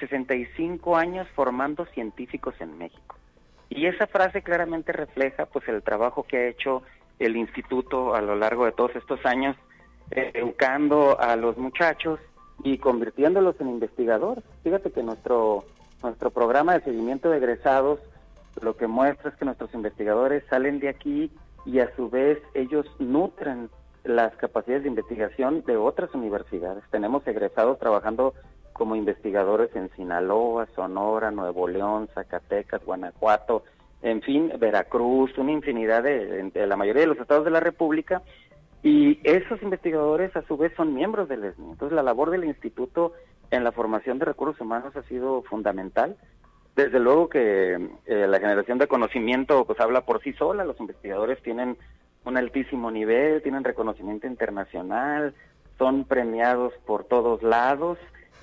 65 0.00 0.96
años 0.96 1.28
formando 1.34 1.86
científicos 1.86 2.54
en 2.60 2.76
México. 2.78 3.16
Y 3.68 3.86
esa 3.86 4.06
frase 4.06 4.42
claramente 4.42 4.92
refleja 4.92 5.46
pues 5.46 5.68
el 5.68 5.82
trabajo 5.82 6.24
que 6.24 6.36
ha 6.36 6.48
hecho 6.48 6.82
el 7.18 7.36
instituto 7.36 8.14
a 8.14 8.20
lo 8.20 8.34
largo 8.34 8.64
de 8.64 8.72
todos 8.72 8.96
estos 8.96 9.24
años 9.24 9.56
eh, 10.10 10.32
educando 10.34 11.20
a 11.20 11.36
los 11.36 11.56
muchachos 11.56 12.18
y 12.64 12.78
convirtiéndolos 12.78 13.60
en 13.60 13.68
investigadores. 13.68 14.42
Fíjate 14.64 14.90
que 14.90 15.02
nuestro 15.02 15.64
nuestro 16.02 16.30
programa 16.30 16.74
de 16.74 16.84
seguimiento 16.84 17.30
de 17.30 17.36
egresados 17.36 18.00
lo 18.62 18.76
que 18.76 18.86
muestra 18.86 19.30
es 19.30 19.36
que 19.36 19.44
nuestros 19.44 19.72
investigadores 19.74 20.42
salen 20.48 20.80
de 20.80 20.88
aquí 20.88 21.30
y 21.64 21.78
a 21.78 21.94
su 21.94 22.08
vez 22.08 22.38
ellos 22.54 22.86
nutren 22.98 23.70
las 24.04 24.34
capacidades 24.36 24.82
de 24.82 24.88
investigación 24.88 25.62
de 25.66 25.76
otras 25.76 26.12
universidades. 26.14 26.82
Tenemos 26.90 27.26
egresados 27.26 27.78
trabajando 27.78 28.34
como 28.80 28.96
investigadores 28.96 29.76
en 29.76 29.90
Sinaloa, 29.94 30.66
Sonora, 30.74 31.30
Nuevo 31.30 31.68
León, 31.68 32.08
Zacatecas, 32.14 32.82
Guanajuato, 32.82 33.62
en 34.00 34.22
fin, 34.22 34.50
Veracruz, 34.58 35.36
una 35.36 35.52
infinidad 35.52 36.02
de, 36.02 36.50
la 36.54 36.76
mayoría 36.78 37.02
de 37.02 37.08
los 37.08 37.18
estados 37.18 37.44
de 37.44 37.50
la 37.50 37.60
República, 37.60 38.22
y 38.82 39.20
esos 39.22 39.62
investigadores 39.62 40.34
a 40.34 40.46
su 40.46 40.56
vez 40.56 40.72
son 40.78 40.94
miembros 40.94 41.28
del 41.28 41.44
ESNI. 41.44 41.72
Entonces 41.72 41.94
la 41.94 42.02
labor 42.02 42.30
del 42.30 42.44
instituto 42.44 43.12
en 43.50 43.64
la 43.64 43.72
formación 43.72 44.18
de 44.18 44.24
recursos 44.24 44.58
humanos 44.62 44.96
ha 44.96 45.02
sido 45.02 45.42
fundamental. 45.42 46.16
Desde 46.74 47.00
luego 47.00 47.28
que 47.28 47.74
eh, 48.06 48.26
la 48.26 48.40
generación 48.40 48.78
de 48.78 48.86
conocimiento 48.86 49.66
pues 49.66 49.78
habla 49.78 50.06
por 50.06 50.22
sí 50.22 50.32
sola, 50.32 50.64
los 50.64 50.80
investigadores 50.80 51.42
tienen 51.42 51.76
un 52.24 52.38
altísimo 52.38 52.90
nivel, 52.90 53.42
tienen 53.42 53.62
reconocimiento 53.62 54.26
internacional, 54.26 55.34
son 55.76 56.04
premiados 56.04 56.72
por 56.86 57.04
todos 57.04 57.42
lados 57.42 57.98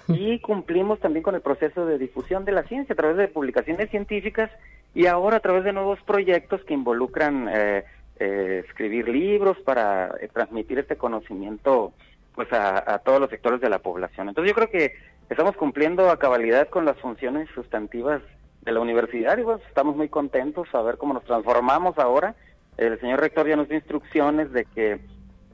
y 0.07 0.39
cumplimos 0.39 0.99
también 0.99 1.23
con 1.23 1.35
el 1.35 1.41
proceso 1.41 1.85
de 1.85 1.97
difusión 1.97 2.45
de 2.45 2.51
la 2.51 2.63
ciencia 2.63 2.93
a 2.93 2.95
través 2.95 3.17
de 3.17 3.27
publicaciones 3.27 3.89
científicas 3.89 4.49
y 4.93 5.05
ahora 5.05 5.37
a 5.37 5.41
través 5.41 5.63
de 5.63 5.73
nuevos 5.73 5.99
proyectos 6.03 6.63
que 6.63 6.73
involucran 6.73 7.49
eh, 7.49 7.83
eh, 8.19 8.63
escribir 8.67 9.07
libros 9.09 9.57
para 9.59 10.15
eh, 10.19 10.29
transmitir 10.31 10.79
este 10.79 10.95
conocimiento 10.95 11.93
pues 12.33 12.47
a, 12.51 12.99
todos 12.99 13.19
los 13.19 13.29
sectores 13.31 13.59
de 13.61 13.69
la 13.69 13.79
población. 13.79 14.29
Entonces 14.29 14.51
yo 14.51 14.55
creo 14.55 14.69
que 14.69 14.93
estamos 15.29 15.55
cumpliendo 15.55 16.09
a 16.11 16.19
cabalidad 16.19 16.69
con 16.69 16.85
las 16.85 16.97
funciones 16.97 17.49
sustantivas 17.55 18.21
de 18.61 18.71
la 18.71 18.79
universidad 18.79 19.37
y 19.39 19.41
bueno, 19.41 19.59
estamos 19.67 19.95
muy 19.95 20.07
contentos 20.07 20.67
a 20.73 20.81
ver 20.83 20.97
cómo 20.97 21.15
nos 21.15 21.23
transformamos 21.25 21.97
ahora. 21.97 22.35
El 22.77 22.99
señor 22.99 23.21
rector 23.21 23.47
ya 23.47 23.55
nos 23.55 23.67
dio 23.67 23.77
instrucciones 23.77 24.51
de 24.51 24.65
que 24.65 24.99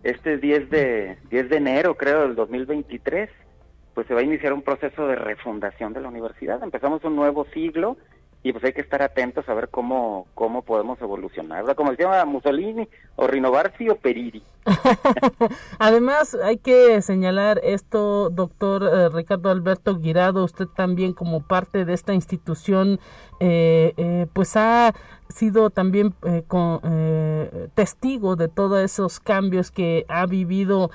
este 0.03 0.37
10 0.37 0.69
de 0.69 1.17
10 1.29 1.49
de 1.49 1.55
enero, 1.55 1.95
creo, 1.95 2.23
del 2.23 2.35
2023, 2.35 3.29
pues 3.93 4.07
se 4.07 4.13
va 4.13 4.21
a 4.21 4.23
iniciar 4.23 4.53
un 4.53 4.61
proceso 4.61 5.07
de 5.07 5.15
refundación 5.15 5.93
de 5.93 6.01
la 6.01 6.09
universidad. 6.09 6.61
Empezamos 6.63 7.03
un 7.03 7.15
nuevo 7.15 7.45
siglo 7.53 7.97
y 8.43 8.51
pues 8.51 8.63
hay 8.65 8.73
que 8.73 8.81
estar 8.81 9.01
atentos 9.01 9.47
a 9.47 9.53
ver 9.53 9.69
cómo, 9.69 10.27
cómo 10.35 10.63
podemos 10.63 11.01
evolucionar. 11.01 11.63
Como 11.75 11.91
decía 11.91 12.25
Mussolini, 12.25 12.87
o 13.15 13.25
Rinovarsi 13.25 13.87
o 13.89 13.95
Periri. 13.95 14.43
Además, 15.79 16.37
hay 16.43 16.57
que 16.57 17.01
señalar 17.01 17.61
esto, 17.63 18.29
doctor 18.29 18.83
eh, 18.83 19.09
Ricardo 19.09 19.49
Alberto 19.49 19.97
Guirado, 19.97 20.43
usted 20.43 20.67
también 20.67 21.13
como 21.13 21.41
parte 21.47 21.85
de 21.85 21.93
esta 21.93 22.13
institución, 22.13 22.99
eh, 23.39 23.93
eh, 23.95 24.27
pues 24.33 24.57
ha 24.57 24.93
sido 25.29 25.69
también 25.69 26.13
con, 26.47 26.81
testigo 27.73 28.35
de 28.35 28.49
todos 28.49 28.83
esos 28.83 29.19
cambios 29.19 29.71
que 29.71 30.05
ha 30.07 30.27
vivido, 30.27 30.91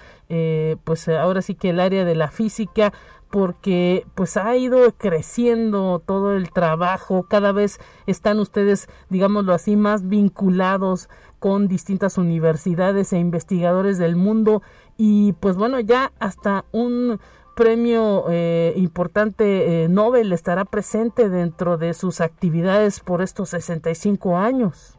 pues 0.84 1.08
ahora 1.08 1.42
sí 1.42 1.56
que 1.56 1.70
el 1.70 1.80
área 1.80 2.04
de 2.04 2.14
la 2.14 2.28
física, 2.28 2.92
porque 3.31 4.07
pues 4.14 4.37
ha 4.37 4.57
ido 4.57 4.93
creciendo 4.97 6.03
todo 6.05 6.37
el 6.37 6.51
trabajo, 6.51 7.27
cada 7.29 7.53
vez 7.53 7.79
están 8.07 8.38
ustedes, 8.38 8.88
digámoslo 9.11 9.53
así, 9.53 9.77
más 9.77 10.09
vinculados 10.09 11.09
con 11.38 11.69
distintas 11.69 12.19
universidades 12.19 13.12
e 13.12 13.19
investigadores 13.19 13.99
del 13.99 14.17
mundo 14.17 14.62
y 14.97 15.35
pues 15.35 15.57
bueno, 15.57 15.79
ya 15.81 16.12
hasta 16.19 16.64
un 16.73 17.21
premio 17.55 18.27
eh, 18.31 18.73
importante 18.77 19.85
eh, 19.85 19.88
Nobel 19.88 20.33
estará 20.33 20.64
presente 20.64 21.29
dentro 21.29 21.77
de 21.77 21.93
sus 21.93 22.21
actividades 22.21 23.01
por 23.01 23.21
estos 23.21 23.49
65 23.51 24.37
años. 24.37 24.97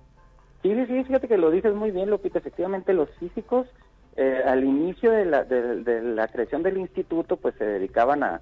Sí, 0.61 0.73
sí, 0.87 1.03
fíjate 1.05 1.29
que 1.29 1.37
lo 1.37 1.51
dices 1.51 1.73
muy 1.73 1.91
bien, 1.91 2.09
Lupita, 2.09 2.39
efectivamente 2.39 2.93
los 2.93 3.09
físicos 3.11 3.67
eh, 4.15 4.41
al 4.45 4.63
inicio 4.63 5.11
de 5.11 5.25
la, 5.25 5.43
de, 5.43 6.01
la, 6.01 6.27
creación 6.27 6.63
del 6.63 6.77
instituto, 6.77 7.37
pues 7.37 7.55
se 7.55 7.65
dedicaban 7.65 8.23
a, 8.23 8.41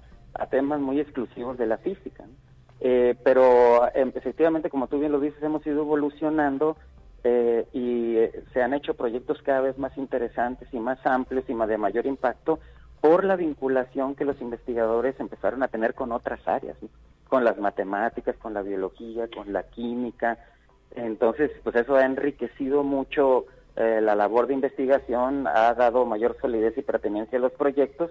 temas 0.50 0.80
muy 0.80 1.00
exclusivos 1.00 1.58
de 1.58 1.66
la 1.66 1.78
física. 1.78 2.24
Eh, 2.80 3.16
pero 3.24 3.92
em, 3.94 4.12
efectivamente, 4.14 4.70
como 4.70 4.86
tú 4.86 5.00
bien 5.00 5.10
lo 5.10 5.18
dices, 5.18 5.42
hemos 5.42 5.66
ido 5.66 5.82
evolucionando 5.82 6.76
eh, 7.24 7.66
y 7.72 8.16
se 8.52 8.62
han 8.62 8.72
hecho 8.72 8.94
proyectos 8.94 9.42
cada 9.42 9.60
vez 9.60 9.78
más 9.78 9.96
interesantes 9.98 10.68
y 10.72 10.78
más 10.78 11.04
amplios 11.04 11.44
y 11.48 11.54
más 11.54 11.68
de 11.68 11.76
mayor 11.76 12.06
impacto 12.06 12.60
por 13.00 13.24
la 13.24 13.36
vinculación 13.36 14.14
que 14.14 14.24
los 14.24 14.40
investigadores 14.40 15.18
empezaron 15.18 15.62
a 15.62 15.68
tener 15.68 15.94
con 15.94 16.12
otras 16.12 16.46
áreas, 16.46 16.76
con 17.28 17.44
las 17.44 17.58
matemáticas, 17.58 18.36
con 18.36 18.54
la 18.54 18.62
biología, 18.62 19.28
con 19.28 19.52
la 19.52 19.64
química. 19.64 20.38
Entonces, 20.92 21.50
pues 21.62 21.76
eso 21.76 21.96
ha 21.96 22.04
enriquecido 22.04 22.82
mucho 22.82 23.46
eh, 23.78 24.00
la 24.00 24.16
labor 24.16 24.48
de 24.48 24.54
investigación 24.54 25.46
ha 25.46 25.72
dado 25.72 26.04
mayor 26.04 26.36
solidez 26.40 26.76
y 26.76 26.82
pertenencia 26.82 27.38
a 27.38 27.40
los 27.40 27.52
proyectos 27.52 28.10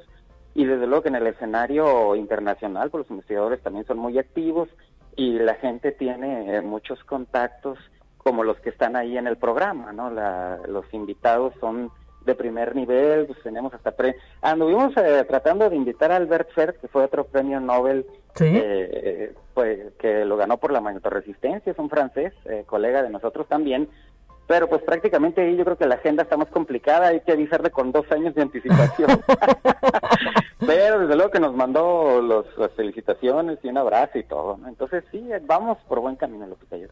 y 0.54 0.64
desde 0.64 0.88
luego 0.88 1.04
que 1.04 1.10
en 1.10 1.16
el 1.16 1.28
escenario 1.28 2.16
internacional, 2.16 2.90
pues 2.90 3.02
los 3.02 3.12
investigadores 3.12 3.62
también 3.62 3.86
son 3.86 3.98
muy 3.98 4.18
activos 4.18 4.70
y 5.18 5.38
la 5.40 5.56
gente 5.56 5.92
tiene 5.92 6.56
eh, 6.56 6.62
muchos 6.62 7.04
contactos 7.04 7.78
como 8.18 8.46
los 8.46 8.58
que 8.62 8.70
están 8.70 8.96
ahí 8.96 9.18
en 9.18 9.28
el 9.28 9.36
programa, 9.36 9.92
¿no? 9.92 10.10
los 10.10 10.86
invitados 10.94 11.54
son 11.60 11.92
de 12.26 12.34
primer 12.34 12.74
nivel, 12.74 13.26
pues 13.26 13.42
tenemos 13.44 13.74
hasta 13.74 13.92
pre... 13.92 14.16
Anduvimos 14.42 14.96
eh, 14.96 15.26
tratando 15.28 15.70
de 15.70 15.76
invitar 15.76 16.14
a 16.14 16.16
Albert 16.16 16.50
Fer, 16.54 16.76
que 16.76 16.88
fue 16.88 17.04
otro 17.04 17.26
premio 17.26 17.60
Nobel, 17.60 18.06
pues, 19.54 19.94
que 20.00 20.24
lo 20.24 20.38
ganó 20.38 20.58
por 20.58 20.72
la 20.72 20.80
magnetoresistencia, 20.80 21.74
es 21.74 21.80
un 21.80 21.90
francés, 21.90 22.34
colega 22.68 23.04
de 23.04 23.10
nosotros 23.10 23.48
también, 23.48 23.90
pero 24.48 24.70
pues 24.70 24.82
prácticamente 24.82 25.42
ahí 25.42 25.58
yo 25.58 25.66
creo 25.66 25.78
que 25.78 25.86
la 25.86 25.96
agenda 25.96 26.24
está 26.24 26.38
más 26.38 26.48
complicada, 26.48 27.08
hay 27.08 27.20
que 27.20 27.34
avisarle 27.34 27.70
con 27.70 27.92
dos 27.92 28.10
años 28.12 28.34
de 28.34 28.44
anticipación. 28.44 29.10
Pero 30.66 31.00
desde 31.00 31.16
luego 31.16 31.32
que 31.32 31.40
nos 31.40 31.54
mandó 31.54 32.22
los, 32.22 32.46
las 32.58 32.72
felicitaciones 32.72 33.60
y 33.62 33.68
un 33.68 33.78
abrazo 33.78 34.18
y 34.18 34.24
todo, 34.24 34.58
Entonces 34.68 35.04
sí, 35.12 35.24
vamos 35.46 35.78
por 35.88 36.00
buen 36.00 36.16
camino, 36.16 36.48
lo 36.48 36.58
que 36.58 36.88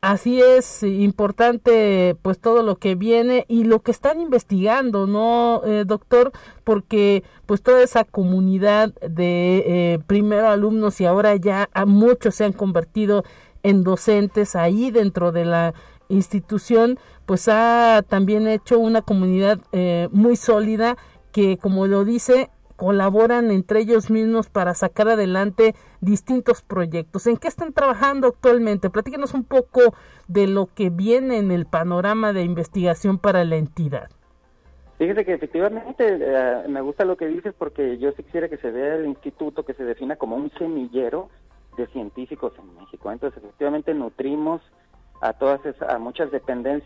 Así 0.00 0.42
es, 0.42 0.82
importante 0.82 2.14
pues 2.20 2.38
todo 2.38 2.62
lo 2.62 2.76
que 2.76 2.94
viene 2.94 3.46
y 3.48 3.64
lo 3.64 3.80
que 3.80 3.90
están 3.90 4.20
investigando, 4.20 5.06
¿no, 5.06 5.62
eh, 5.64 5.84
doctor? 5.86 6.32
Porque 6.62 7.22
pues 7.46 7.62
toda 7.62 7.82
esa 7.82 8.04
comunidad 8.04 8.92
de 9.00 9.64
eh, 9.66 9.98
primero 10.06 10.48
alumnos 10.48 11.00
y 11.00 11.06
ahora 11.06 11.36
ya 11.36 11.70
a 11.72 11.86
muchos 11.86 12.34
se 12.34 12.44
han 12.44 12.52
convertido 12.52 13.24
en 13.62 13.82
docentes 13.82 14.54
ahí 14.56 14.90
dentro 14.90 15.32
de 15.32 15.46
la 15.46 15.74
institución 16.08 16.98
pues 17.26 17.48
ha 17.48 18.02
también 18.08 18.46
hecho 18.48 18.78
una 18.78 19.02
comunidad 19.02 19.58
eh, 19.72 20.08
muy 20.12 20.36
sólida 20.36 20.96
que 21.32 21.56
como 21.58 21.86
lo 21.86 22.04
dice 22.04 22.50
colaboran 22.76 23.50
entre 23.50 23.80
ellos 23.80 24.10
mismos 24.10 24.50
para 24.50 24.74
sacar 24.74 25.08
adelante 25.08 25.74
distintos 26.00 26.62
proyectos. 26.62 27.26
¿En 27.26 27.36
qué 27.36 27.48
están 27.48 27.72
trabajando 27.72 28.28
actualmente? 28.28 28.90
Platíquenos 28.90 29.34
un 29.34 29.44
poco 29.44 29.94
de 30.28 30.46
lo 30.46 30.66
que 30.66 30.90
viene 30.90 31.38
en 31.38 31.50
el 31.50 31.66
panorama 31.66 32.32
de 32.32 32.42
investigación 32.42 33.18
para 33.18 33.44
la 33.44 33.56
entidad. 33.56 34.08
Fíjese 34.98 35.24
que 35.24 35.34
efectivamente 35.34 36.18
eh, 36.20 36.68
me 36.68 36.80
gusta 36.80 37.04
lo 37.04 37.16
que 37.16 37.26
dices 37.26 37.54
porque 37.56 37.98
yo 37.98 38.12
sí 38.12 38.22
quisiera 38.22 38.48
que 38.48 38.58
se 38.58 38.70
vea 38.70 38.94
el 38.94 39.06
instituto 39.06 39.64
que 39.64 39.74
se 39.74 39.84
defina 39.84 40.16
como 40.16 40.36
un 40.36 40.50
semillero 40.52 41.28
de 41.76 41.86
científicos 41.88 42.52
en 42.58 42.74
México. 42.76 43.10
Entonces, 43.10 43.42
efectivamente 43.42 43.92
nutrimos 43.92 44.62
a 45.24 45.32
todas 45.32 45.64
esas, 45.64 45.88
a 45.88 45.98
muchas 45.98 46.30
dependencias 46.30 46.82